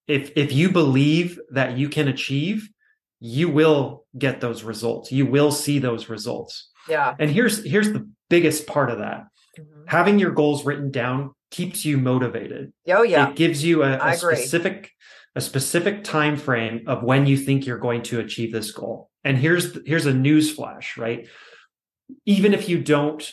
If 0.08 0.32
if 0.36 0.52
you 0.52 0.70
believe 0.70 1.40
that 1.52 1.78
you 1.78 1.90
can 1.90 2.08
achieve, 2.08 2.70
you 3.20 3.50
will 3.50 4.06
get 4.18 4.42
those 4.42 4.64
results. 4.64 5.12
You 5.12 5.26
will 5.26 5.52
see 5.52 5.80
those 5.80 6.10
results. 6.10 6.70
yeah. 6.90 7.16
And 7.20 7.30
here's 7.32 7.64
here's 7.64 7.92
the 7.94 8.10
biggest 8.30 8.68
part 8.68 8.90
of 8.90 8.98
that. 9.00 9.24
Mhm. 9.58 9.84
Having 9.88 10.20
your 10.20 10.32
goals 10.32 10.66
written 10.66 10.92
down 10.92 11.32
keeps 11.52 11.86
you 11.86 11.98
motivated. 11.98 12.74
Oh, 12.90 13.04
yeah. 13.04 13.30
It 13.30 13.36
gives 13.36 13.64
you 13.64 13.84
a, 13.84 13.98
agree. 13.98 14.36
specific 14.36 14.92
a 15.36 15.42
specific 15.42 16.04
time 16.04 16.36
frame 16.38 16.84
of 16.88 17.02
when 17.04 17.26
you 17.26 17.38
think 17.38 17.66
you're 17.66 17.78
going 17.80 18.02
to 18.04 18.20
achieve 18.20 18.52
this 18.52 18.72
goal. 18.72 19.10
And 19.24 19.38
here's 19.38 19.78
here's 19.86 20.06
a 20.06 20.14
news 20.14 20.52
flash, 20.52 20.98
right? 20.98 21.28
Even 22.26 22.54
if 22.54 22.68
you 22.68 22.80
don't 22.84 23.32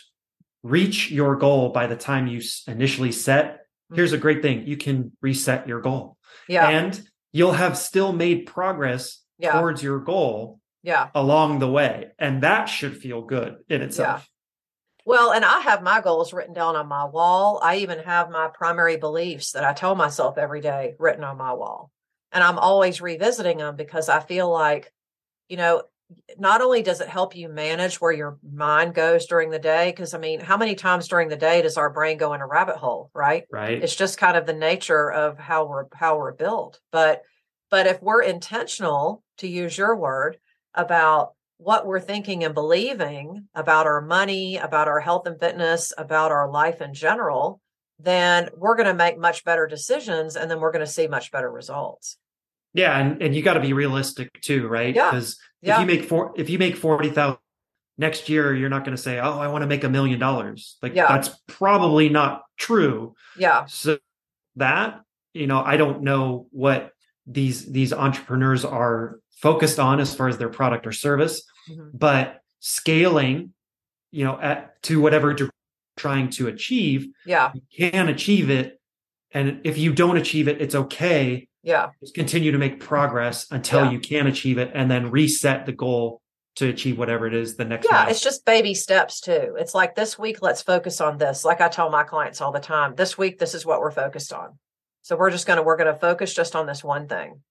reach 0.63 1.11
your 1.11 1.37
goal 1.37 1.71
by 1.71 1.87
the 1.87 1.97
time 1.97 2.27
you 2.27 2.41
initially 2.69 3.11
set, 3.13 3.60
here's 3.95 4.13
a 4.13 4.17
mm-hmm. 4.17 4.23
great 4.23 4.43
thing. 4.43 4.67
You 4.67 4.77
can 4.77 5.13
reset 5.21 5.69
your 5.69 5.81
goal. 5.81 6.17
Yeah, 6.49 6.69
And 6.69 7.01
you'll 7.33 7.53
have 7.53 7.77
still 7.77 8.13
made 8.13 8.47
progress 8.47 9.23
yeah, 9.39 9.53
towards 9.53 9.83
your 9.83 10.01
goal 10.01 10.61
yeah. 10.83 11.09
along 11.15 11.59
the 11.59 11.71
way. 11.71 12.09
And 12.19 12.43
that 12.43 12.67
should 12.67 12.97
feel 12.97 13.23
good 13.23 13.59
in 13.69 13.83
itself. 13.83 14.29
Well, 15.05 15.33
and 15.33 15.45
I 15.45 15.61
have 15.61 15.83
my 15.83 16.01
goals 16.01 16.33
written 16.33 16.55
down 16.55 16.77
on 16.77 16.87
my 16.87 17.05
wall. 17.05 17.59
I 17.63 17.77
even 17.79 18.01
have 18.01 18.31
my 18.31 18.49
primary 18.53 18.97
beliefs 18.97 19.53
that 19.53 19.65
I 19.65 19.73
tell 19.73 19.95
myself 19.95 20.39
every 20.39 20.61
day 20.61 20.95
written 20.99 21.25
on 21.25 21.39
my 21.39 21.53
wall. 21.53 21.91
And 22.33 22.45
I'm 22.45 22.59
always 22.59 23.01
revisiting 23.01 23.59
them 23.59 23.77
because 23.77 24.09
I 24.09 24.21
feel 24.21 24.51
like, 24.51 24.93
you 25.49 25.57
know, 25.57 25.83
not 26.39 26.61
only 26.61 26.83
does 26.83 27.01
it 27.01 27.09
help 27.09 27.37
you 27.37 27.49
manage 27.49 28.01
where 28.01 28.13
your 28.13 28.39
mind 28.43 28.95
goes 28.95 29.27
during 29.27 29.51
the 29.51 29.59
day, 29.59 29.91
because 29.91 30.15
I 30.15 30.19
mean, 30.19 30.41
how 30.41 30.57
many 30.57 30.75
times 30.75 31.09
during 31.09 31.29
the 31.29 31.37
day 31.37 31.63
does 31.63 31.77
our 31.77 31.91
brain 31.91 32.19
go 32.19 32.35
in 32.35 32.41
a 32.41 32.47
rabbit 32.47 32.77
hole, 32.77 33.11
right? 33.15 33.45
Right. 33.51 33.83
It's 33.83 33.97
just 33.97 34.19
kind 34.19 34.37
of 34.37 34.47
the 34.47 34.55
nature 34.55 35.11
of 35.11 35.39
how 35.39 35.67
we're 35.67 35.85
how 35.95 36.19
we're 36.19 36.33
built. 36.33 36.81
But 36.91 37.23
but 37.71 37.87
if 37.87 38.03
we're 38.03 38.23
intentional, 38.23 39.23
to 39.39 39.47
use 39.49 39.79
your 39.79 39.97
word, 39.97 40.39
about 40.75 41.35
what 41.59 41.87
we're 41.87 42.01
thinking 42.01 42.43
and 42.43 42.55
believing 42.55 43.47
about 43.55 43.87
our 43.87 44.01
money, 44.01 44.57
about 44.57 44.89
our 44.89 45.01
health 45.01 45.27
and 45.27 45.39
fitness, 45.39 45.93
about 45.99 46.33
our 46.33 46.51
life 46.51 46.81
in 46.81 46.95
general, 46.95 47.61
then 47.99 48.49
we're 48.57 48.77
going 48.77 48.87
to 48.89 48.95
make 48.95 49.19
much 49.19 49.45
better 49.45 49.67
decisions 49.67 50.37
and 50.37 50.51
then 50.51 50.59
we're 50.59 50.73
going 50.73 50.85
to 50.85 50.91
see 50.91 51.07
much 51.07 51.31
better 51.31 51.51
results. 51.51 52.17
Yeah, 52.73 52.97
and, 52.99 53.21
and 53.21 53.35
you 53.35 53.43
got 53.43 53.55
to 53.55 53.61
be 53.61 53.73
realistic 53.73 54.41
too, 54.41 54.69
right? 54.69 54.95
Yeah. 54.95 55.11
Because 55.11 55.39
Yeah. 55.39 55.47
If 55.63 55.79
you 55.81 55.87
make 55.87 56.05
four, 56.05 56.33
if 56.37 56.51
you 56.51 56.59
make 56.59 56.77
forty 56.77 57.11
thousand 57.11 57.39
next 57.99 58.29
year, 58.29 58.55
you're 58.55 58.69
not 58.71 58.85
going 58.85 58.97
to 58.97 59.03
say, 59.03 59.19
"Oh, 59.19 59.39
I 59.39 59.49
want 59.49 59.63
to 59.63 59.67
make 59.67 59.85
a 59.85 59.89
million 59.89 60.19
dollars." 60.19 60.79
Like 60.83 60.95
Yeah. 60.95 61.09
that's 61.09 61.31
probably 61.47 62.09
not 62.09 62.43
true. 62.57 63.15
Yeah. 63.37 63.67
So 63.67 63.99
that 64.57 65.01
you 65.35 65.47
know, 65.47 65.63
I 65.63 65.77
don't 65.77 66.03
know 66.03 66.47
what 66.51 66.93
these 67.27 67.71
these 67.71 67.93
entrepreneurs 67.93 68.65
are 68.65 69.21
focused 69.31 69.79
on 69.79 70.01
as 70.01 70.15
far 70.15 70.29
as 70.29 70.39
their 70.39 70.49
product 70.49 70.87
or 70.87 70.93
service, 70.93 71.43
Mhm. 71.71 71.91
but 71.95 72.41
scaling, 72.59 73.53
you 74.11 74.25
know, 74.25 74.39
at 74.41 74.83
to 74.85 75.01
whatever 75.01 75.33
degree 75.33 75.45
you're 75.47 76.03
trying 76.03 76.31
to 76.31 76.49
achieve, 76.49 77.09
Yeah. 77.25 77.53
you 77.55 77.63
can 77.91 78.09
achieve 78.09 78.51
it. 78.51 78.81
And 79.33 79.61
if 79.65 79.79
you 79.79 79.93
don't 79.93 80.17
achieve 80.17 80.49
it, 80.49 80.61
it's 80.61 80.75
okay 80.75 81.49
Yeah. 81.63 81.91
just 82.01 82.15
continue 82.15 82.53
to 82.53 82.59
make 82.59 82.81
progress 82.81 83.47
until 83.51 83.85
Yeah. 83.85 83.91
you 83.91 84.01
can 84.01 84.27
achieve 84.27 84.59
it 84.59 84.71
and 84.75 84.91
then 84.91 85.11
reset 85.11 85.67
the 85.67 85.73
goal 85.73 86.21
to 86.57 86.69
achieve 86.69 86.99
whatever 86.99 87.27
it 87.27 87.35
is 87.35 87.57
the 87.57 87.65
next 87.65 87.85
Yeah, 87.87 87.93
milestone. 87.97 88.11
it's 88.11 88.23
just 88.23 88.45
baby 88.45 88.75
steps 88.75 89.21
too. 89.21 89.57
It's 89.59 89.75
like 89.75 89.95
this 89.95 90.19
week, 90.19 90.43
let's 90.43 90.63
focus 90.63 91.01
on 91.01 91.19
this. 91.19 91.45
Like 91.45 91.61
I 91.61 91.69
tell 91.69 91.91
my 91.91 92.03
clients 92.03 92.41
all 92.41 92.51
the 92.53 92.61
time, 92.61 92.95
this 92.97 93.17
week, 93.17 93.39
this 93.39 93.55
is 93.55 93.65
what 93.65 93.81
we're 93.81 93.91
focused 93.93 94.33
on. 94.33 94.59
So 95.03 95.17
we're 95.17 95.31
just 95.31 95.47
going 95.47 95.57
to, 95.59 95.63
we're 95.63 95.77
going 95.77 95.93
to 95.93 95.99
focus 95.99 96.35
just 96.35 96.57
on 96.57 96.67
this 96.67 96.83
one 96.83 97.09
thing. 97.09 97.43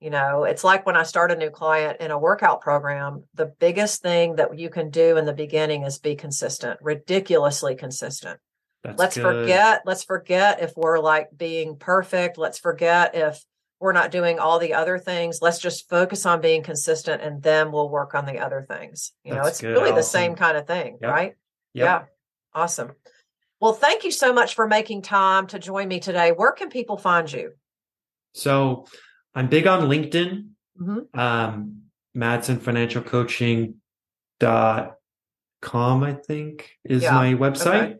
You 0.00 0.10
know, 0.10 0.42
it's 0.44 0.64
like 0.64 0.84
when 0.84 0.96
I 0.96 1.04
start 1.04 1.30
a 1.30 1.36
new 1.36 1.50
client 1.50 2.00
in 2.00 2.10
a 2.10 2.18
workout 2.18 2.60
program, 2.60 3.24
the 3.34 3.46
biggest 3.46 4.02
thing 4.02 4.34
that 4.36 4.58
you 4.58 4.68
can 4.68 4.90
do 4.90 5.16
in 5.16 5.24
the 5.26 5.32
beginning 5.32 5.84
is 5.84 5.98
be 6.00 6.16
consistent, 6.16 6.80
ridiculously 6.82 7.76
consistent. 7.76 8.40
That's 8.82 8.98
let's 8.98 9.14
good. 9.16 9.22
forget, 9.22 9.82
let's 9.86 10.04
forget 10.04 10.60
if 10.62 10.72
we're 10.76 10.98
like 10.98 11.28
being 11.36 11.76
perfect. 11.76 12.36
Let's 12.36 12.58
forget 12.58 13.14
if 13.14 13.42
we're 13.78 13.92
not 13.92 14.10
doing 14.10 14.38
all 14.38 14.58
the 14.58 14.74
other 14.74 14.98
things. 14.98 15.40
Let's 15.40 15.58
just 15.58 15.88
focus 15.88 16.26
on 16.26 16.40
being 16.40 16.62
consistent 16.62 17.22
and 17.22 17.42
then 17.42 17.72
we'll 17.72 17.88
work 17.88 18.14
on 18.14 18.26
the 18.26 18.38
other 18.38 18.64
things. 18.68 19.12
You 19.24 19.34
know, 19.34 19.42
it's 19.42 19.60
good, 19.60 19.72
really 19.72 19.92
the 19.92 20.02
same 20.02 20.34
kind 20.34 20.56
of 20.56 20.66
thing, 20.66 20.98
Yep. 21.00 21.10
right? 21.10 21.34
Yep. 21.74 21.84
Yeah. 21.84 22.02
Awesome. 22.54 22.92
Well, 23.60 23.72
thank 23.72 24.02
you 24.04 24.10
so 24.10 24.32
much 24.32 24.54
for 24.56 24.66
making 24.66 25.02
time 25.02 25.46
to 25.48 25.58
join 25.58 25.86
me 25.88 26.00
today. 26.00 26.32
Where 26.32 26.52
can 26.52 26.68
people 26.68 26.96
find 26.96 27.30
you? 27.32 27.52
So 28.34 28.86
I'm 29.34 29.48
big 29.48 29.66
on 29.66 29.82
LinkedIn. 29.88 30.48
Mhm. 30.80 31.16
Um, 31.16 31.82
Madsen 32.16 32.60
Financial 32.60 33.02
Coaching 33.02 33.76
dot 34.40 34.96
com, 35.60 36.02
I 36.02 36.14
think, 36.14 36.70
is 36.84 37.02
Yeah. 37.04 37.14
my 37.14 37.34
website. 37.34 37.82
Okay. 37.92 37.96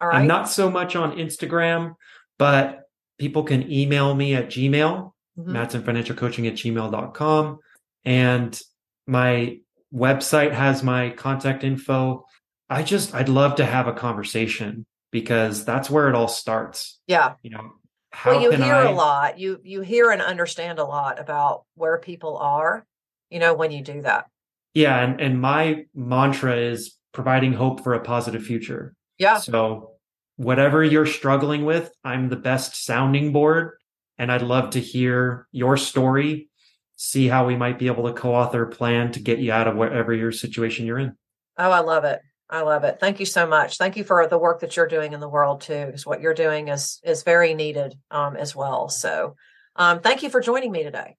All 0.00 0.08
right. 0.08 0.16
I'm 0.16 0.26
not 0.26 0.48
so 0.48 0.70
much 0.70 0.96
on 0.96 1.16
Instagram, 1.16 1.94
but 2.38 2.82
people 3.18 3.44
can 3.44 3.70
email 3.70 4.14
me 4.14 4.34
at 4.34 4.48
Gmail, 4.48 5.12
mm-hmm. 5.38 5.56
Madsen 5.56 5.84
Financial 5.84 6.14
Coaching 6.14 6.46
at 6.46 6.54
gmail.com. 6.54 7.58
And 8.04 8.60
my 9.06 9.58
website 9.92 10.52
has 10.52 10.82
my 10.82 11.10
contact 11.10 11.64
info. 11.64 12.24
I 12.68 12.82
just, 12.82 13.14
I'd 13.14 13.28
love 13.28 13.56
to 13.56 13.64
have 13.64 13.88
a 13.88 13.92
conversation 13.92 14.84
because 15.10 15.64
that's 15.64 15.88
where 15.88 16.08
it 16.08 16.14
all 16.14 16.28
starts. 16.28 17.00
Yeah. 17.06 17.34
You 17.42 17.50
know, 17.50 17.72
how 18.16 18.30
well, 18.30 18.42
you 18.42 18.50
hear 18.52 18.74
I... 18.74 18.84
a 18.84 18.92
lot. 18.92 19.38
You 19.38 19.60
you 19.62 19.82
hear 19.82 20.10
and 20.10 20.22
understand 20.22 20.78
a 20.78 20.84
lot 20.84 21.20
about 21.20 21.64
where 21.74 21.98
people 21.98 22.38
are, 22.38 22.86
you 23.28 23.38
know, 23.38 23.52
when 23.52 23.70
you 23.70 23.82
do 23.82 24.00
that. 24.02 24.26
Yeah, 24.72 24.98
and 24.98 25.20
and 25.20 25.38
my 25.38 25.84
mantra 25.94 26.56
is 26.56 26.95
providing 27.16 27.54
hope 27.54 27.82
for 27.82 27.94
a 27.94 28.00
positive 28.00 28.44
future. 28.44 28.94
Yeah. 29.18 29.38
So 29.38 29.92
whatever 30.36 30.84
you're 30.84 31.06
struggling 31.06 31.64
with, 31.64 31.90
I'm 32.04 32.28
the 32.28 32.36
best 32.36 32.84
sounding 32.84 33.32
board 33.32 33.78
and 34.18 34.30
I'd 34.30 34.42
love 34.42 34.70
to 34.70 34.80
hear 34.80 35.48
your 35.50 35.78
story, 35.78 36.50
see 36.96 37.26
how 37.26 37.46
we 37.46 37.56
might 37.56 37.78
be 37.78 37.86
able 37.86 38.04
to 38.06 38.12
co-author 38.12 38.64
a 38.64 38.68
plan 38.68 39.12
to 39.12 39.20
get 39.20 39.38
you 39.38 39.50
out 39.50 39.66
of 39.66 39.76
whatever 39.76 40.12
your 40.12 40.30
situation 40.30 40.84
you're 40.84 40.98
in. 40.98 41.16
Oh, 41.56 41.70
I 41.70 41.80
love 41.80 42.04
it. 42.04 42.20
I 42.50 42.60
love 42.60 42.84
it. 42.84 42.98
Thank 43.00 43.18
you 43.18 43.26
so 43.26 43.46
much. 43.46 43.78
Thank 43.78 43.96
you 43.96 44.04
for 44.04 44.26
the 44.26 44.38
work 44.38 44.60
that 44.60 44.76
you're 44.76 44.86
doing 44.86 45.14
in 45.14 45.20
the 45.20 45.28
world 45.28 45.62
too, 45.62 45.86
because 45.86 46.04
what 46.04 46.20
you're 46.20 46.34
doing 46.34 46.68
is 46.68 47.00
is 47.02 47.22
very 47.22 47.54
needed 47.54 47.98
um, 48.10 48.36
as 48.36 48.54
well. 48.54 48.90
So, 48.90 49.36
um, 49.74 50.00
thank 50.00 50.22
you 50.22 50.28
for 50.28 50.40
joining 50.40 50.70
me 50.70 50.84
today. 50.84 51.16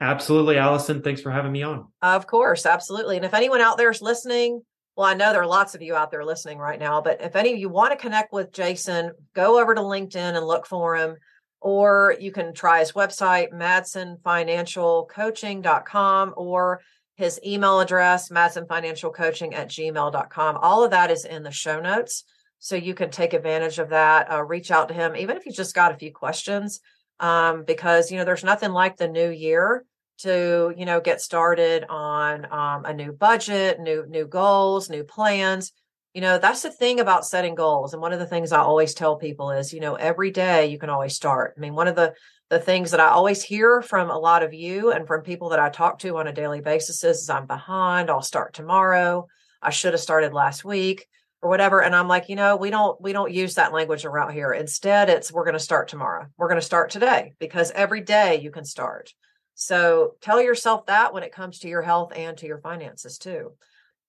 Absolutely, 0.00 0.58
Allison. 0.58 1.02
Thanks 1.02 1.22
for 1.22 1.30
having 1.30 1.50
me 1.50 1.62
on. 1.62 1.88
Of 2.02 2.26
course, 2.26 2.66
absolutely. 2.66 3.16
And 3.16 3.24
if 3.24 3.34
anyone 3.34 3.62
out 3.62 3.78
there 3.78 3.90
is 3.90 4.02
listening, 4.02 4.62
well, 4.96 5.08
I 5.08 5.14
know 5.14 5.32
there 5.32 5.42
are 5.42 5.46
lots 5.46 5.74
of 5.74 5.82
you 5.82 5.96
out 5.96 6.12
there 6.12 6.24
listening 6.24 6.58
right 6.58 6.78
now, 6.78 7.00
but 7.00 7.20
if 7.20 7.34
any 7.34 7.52
of 7.52 7.58
you 7.58 7.68
want 7.68 7.90
to 7.92 7.98
connect 7.98 8.32
with 8.32 8.52
Jason, 8.52 9.10
go 9.34 9.60
over 9.60 9.74
to 9.74 9.80
LinkedIn 9.80 10.36
and 10.36 10.46
look 10.46 10.66
for 10.66 10.94
him, 10.96 11.16
or 11.60 12.14
you 12.20 12.30
can 12.30 12.54
try 12.54 12.78
his 12.78 12.92
website, 12.92 13.52
madsenfinancialcoaching.com, 13.52 16.34
or 16.36 16.80
his 17.16 17.40
email 17.44 17.80
address, 17.80 18.28
madsenfinancialcoaching 18.28 19.52
at 19.54 19.68
gmail.com. 19.68 20.56
All 20.58 20.84
of 20.84 20.92
that 20.92 21.10
is 21.10 21.24
in 21.24 21.42
the 21.42 21.50
show 21.50 21.80
notes. 21.80 22.22
So 22.60 22.76
you 22.76 22.94
can 22.94 23.10
take 23.10 23.32
advantage 23.32 23.80
of 23.80 23.88
that. 23.90 24.32
Uh, 24.32 24.44
reach 24.44 24.70
out 24.70 24.86
to 24.88 24.94
him, 24.94 25.16
even 25.16 25.36
if 25.36 25.44
you 25.44 25.50
just 25.52 25.74
got 25.74 25.92
a 25.92 25.98
few 25.98 26.12
questions, 26.12 26.80
um, 27.20 27.64
because, 27.64 28.10
you 28.10 28.18
know, 28.18 28.24
there's 28.24 28.44
nothing 28.44 28.72
like 28.72 28.96
the 28.96 29.08
new 29.08 29.30
year 29.30 29.84
to, 30.18 30.72
you 30.76 30.84
know, 30.84 31.00
get 31.00 31.20
started 31.20 31.84
on 31.88 32.46
um, 32.52 32.84
a 32.84 32.94
new 32.94 33.12
budget, 33.12 33.80
new, 33.80 34.04
new 34.08 34.26
goals, 34.26 34.90
new 34.90 35.04
plans. 35.04 35.72
You 36.14 36.20
know, 36.20 36.38
that's 36.38 36.62
the 36.62 36.70
thing 36.70 37.00
about 37.00 37.26
setting 37.26 37.54
goals. 37.54 37.92
And 37.92 38.00
one 38.00 38.12
of 38.12 38.20
the 38.20 38.26
things 38.26 38.52
I 38.52 38.60
always 38.60 38.94
tell 38.94 39.16
people 39.16 39.50
is, 39.50 39.72
you 39.72 39.80
know, 39.80 39.94
every 39.96 40.30
day 40.30 40.66
you 40.66 40.78
can 40.78 40.90
always 40.90 41.16
start. 41.16 41.54
I 41.56 41.60
mean, 41.60 41.74
one 41.74 41.88
of 41.88 41.96
the 41.96 42.14
the 42.50 42.58
things 42.60 42.90
that 42.90 43.00
I 43.00 43.08
always 43.08 43.42
hear 43.42 43.80
from 43.82 44.10
a 44.10 44.18
lot 44.18 44.42
of 44.42 44.52
you 44.52 44.92
and 44.92 45.06
from 45.06 45.22
people 45.22 45.48
that 45.48 45.58
I 45.58 45.70
talk 45.70 45.98
to 46.00 46.18
on 46.18 46.26
a 46.26 46.32
daily 46.32 46.60
basis 46.60 47.02
is 47.02 47.30
I'm 47.30 47.46
behind, 47.46 48.10
I'll 48.10 48.22
start 48.22 48.52
tomorrow. 48.52 49.26
I 49.62 49.70
should 49.70 49.94
have 49.94 50.00
started 50.00 50.34
last 50.34 50.64
week 50.64 51.06
or 51.40 51.48
whatever 51.48 51.82
and 51.82 51.96
I'm 51.96 52.06
like, 52.06 52.28
you 52.28 52.36
know, 52.36 52.56
we 52.56 52.70
don't 52.70 53.00
we 53.00 53.12
don't 53.12 53.32
use 53.32 53.54
that 53.54 53.72
language 53.72 54.04
around 54.04 54.34
here. 54.34 54.52
Instead, 54.52 55.08
it's 55.08 55.32
we're 55.32 55.44
going 55.44 55.54
to 55.54 55.58
start 55.58 55.88
tomorrow. 55.88 56.26
We're 56.36 56.48
going 56.48 56.60
to 56.60 56.66
start 56.66 56.90
today 56.90 57.32
because 57.38 57.70
every 57.70 58.02
day 58.02 58.40
you 58.40 58.50
can 58.50 58.64
start. 58.64 59.12
So 59.54 60.14
tell 60.20 60.42
yourself 60.42 60.86
that 60.86 61.14
when 61.14 61.22
it 61.22 61.32
comes 61.32 61.60
to 61.60 61.68
your 61.68 61.82
health 61.82 62.12
and 62.14 62.36
to 62.38 62.46
your 62.46 62.58
finances 62.58 63.18
too. 63.18 63.52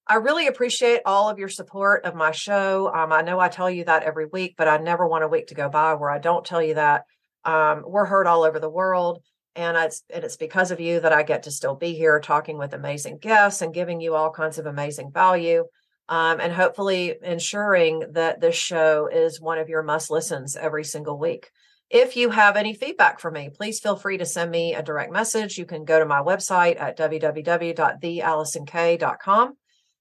I 0.08 0.16
really 0.16 0.48
appreciate 0.48 1.02
all 1.06 1.30
of 1.30 1.40
your 1.40 1.50
support 1.50 2.06
of 2.06 2.14
my 2.14 2.32
show. 2.32 2.92
Um, 2.94 3.12
I 3.12 3.22
know 3.22 3.40
I 3.40 3.48
tell 3.48 3.70
you 3.70 3.86
that 3.86 4.04
every 4.04 4.28
week, 4.28 4.56
but 4.58 4.68
I 4.68 4.78
never 4.78 5.08
want 5.08 5.24
a 5.24 5.28
week 5.28 5.48
to 5.48 5.56
go 5.56 5.68
by 5.68 5.96
where 5.96 6.12
I 6.12 6.20
don't 6.20 6.46
tell 6.46 6.62
you 6.62 6.76
that. 6.76 7.06
Um, 7.44 7.84
we're 7.86 8.06
heard 8.06 8.28
all 8.28 8.44
over 8.44 8.60
the 8.60 8.70
world. 8.70 9.24
And 9.56 9.78
it's, 9.78 10.04
and 10.10 10.24
it's 10.24 10.36
because 10.36 10.72
of 10.72 10.80
you 10.80 11.00
that 11.00 11.14
I 11.14 11.24
get 11.24 11.44
to 11.44 11.52
still 11.52 11.76
be 11.76 11.94
here 11.94 12.20
talking 12.20 12.58
with 12.58 12.74
amazing 12.74 13.20
guests 13.20 13.62
and 13.62 13.74
giving 13.74 14.02
you 14.02 14.14
all 14.14 14.32
kinds 14.32 14.60
of 14.60 14.66
amazing 14.66 15.12
value. 15.12 15.66
Um, 16.08 16.40
and 16.40 16.54
hopefully 16.54 17.16
ensuring 17.24 18.04
that 18.12 18.42
this 18.42 18.56
show 18.56 19.08
is 19.08 19.42
one 19.42 19.58
of 19.58 19.70
your 19.70 19.82
must 19.82 20.12
listens 20.12 20.56
every 20.56 20.84
single 20.84 21.18
week. 21.18 21.50
If 21.90 22.16
you 22.18 22.32
have 22.32 22.58
any 22.58 22.74
feedback 22.74 23.20
for 23.20 23.30
me, 23.30 23.50
please 23.50 23.80
feel 23.80 23.96
free 23.96 24.18
to 24.18 24.26
send 24.26 24.50
me 24.50 24.74
a 24.74 24.82
direct 24.82 25.12
message. 25.12 25.56
You 25.58 25.66
can 25.66 25.86
go 25.86 26.00
to 26.00 26.06
my 26.06 26.20
website 26.20 26.80
at 26.80 26.98
www.theallisonk.com 26.98 29.58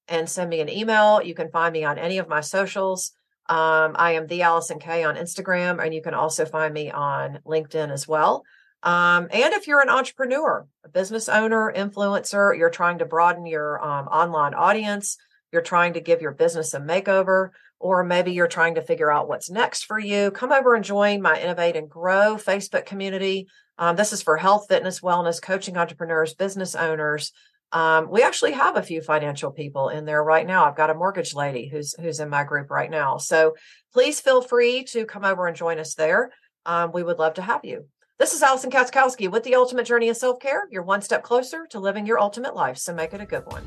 and 0.08 0.28
send 0.28 0.50
me 0.50 0.60
an 0.60 0.68
email. 0.68 1.22
You 1.22 1.34
can 1.34 1.50
find 1.50 1.72
me 1.72 1.84
on 1.84 1.98
any 1.98 2.18
of 2.18 2.28
my 2.28 2.40
socials. 2.40 3.12
Um, 3.48 3.94
I 3.96 4.12
am 4.12 4.26
the 4.26 4.42
Allison 4.42 4.78
K 4.78 5.04
on 5.04 5.16
Instagram, 5.16 5.84
and 5.84 5.94
you 5.94 6.00
can 6.00 6.14
also 6.14 6.46
find 6.46 6.72
me 6.72 6.90
on 6.90 7.40
LinkedIn 7.46 7.92
as 7.92 8.08
well. 8.08 8.44
Um, 8.82 9.28
and 9.30 9.52
if 9.54 9.66
you're 9.66 9.80
an 9.80 9.90
entrepreneur, 9.90 10.66
a 10.84 10.88
business 10.88 11.28
owner, 11.28 11.72
influencer, 11.74 12.56
you're 12.56 12.70
trying 12.70 12.98
to 12.98 13.06
broaden 13.06 13.46
your 13.46 13.82
um, 13.84 14.06
online 14.08 14.54
audience, 14.54 15.16
you're 15.54 15.62
trying 15.62 15.94
to 15.94 16.00
give 16.00 16.20
your 16.20 16.32
business 16.32 16.74
a 16.74 16.80
makeover, 16.80 17.48
or 17.80 18.04
maybe 18.04 18.32
you're 18.32 18.46
trying 18.46 18.74
to 18.74 18.82
figure 18.82 19.10
out 19.10 19.28
what's 19.28 19.48
next 19.48 19.84
for 19.84 19.98
you, 19.98 20.30
come 20.30 20.52
over 20.52 20.74
and 20.74 20.84
join 20.84 21.22
my 21.22 21.40
Innovate 21.40 21.76
and 21.76 21.88
Grow 21.88 22.36
Facebook 22.36 22.84
community. 22.84 23.46
Um, 23.78 23.96
this 23.96 24.12
is 24.12 24.22
for 24.22 24.36
health, 24.36 24.66
fitness, 24.68 25.00
wellness, 25.00 25.40
coaching 25.40 25.78
entrepreneurs, 25.78 26.34
business 26.34 26.74
owners, 26.74 27.32
um, 27.74 28.08
we 28.08 28.22
actually 28.22 28.52
have 28.52 28.76
a 28.76 28.82
few 28.82 29.02
financial 29.02 29.50
people 29.50 29.88
in 29.88 30.04
there 30.04 30.22
right 30.22 30.46
now. 30.46 30.64
I've 30.64 30.76
got 30.76 30.90
a 30.90 30.94
mortgage 30.94 31.34
lady 31.34 31.68
who's 31.68 31.92
who's 32.00 32.20
in 32.20 32.30
my 32.30 32.44
group 32.44 32.70
right 32.70 32.90
now. 32.90 33.16
So 33.16 33.56
please 33.92 34.20
feel 34.20 34.40
free 34.42 34.84
to 34.90 35.04
come 35.04 35.24
over 35.24 35.48
and 35.48 35.56
join 35.56 35.80
us 35.80 35.94
there. 35.94 36.30
Um, 36.64 36.92
we 36.92 37.02
would 37.02 37.18
love 37.18 37.34
to 37.34 37.42
have 37.42 37.64
you. 37.64 37.88
This 38.16 38.32
is 38.32 38.44
Allison 38.44 38.70
Katzkowski 38.70 39.28
with 39.28 39.42
the 39.42 39.56
Ultimate 39.56 39.86
Journey 39.86 40.08
of 40.08 40.16
Self 40.16 40.38
Care. 40.38 40.68
You're 40.70 40.84
one 40.84 41.02
step 41.02 41.24
closer 41.24 41.66
to 41.70 41.80
living 41.80 42.06
your 42.06 42.20
ultimate 42.20 42.54
life. 42.54 42.78
So 42.78 42.94
make 42.94 43.12
it 43.12 43.20
a 43.20 43.26
good 43.26 43.44
one. 43.46 43.64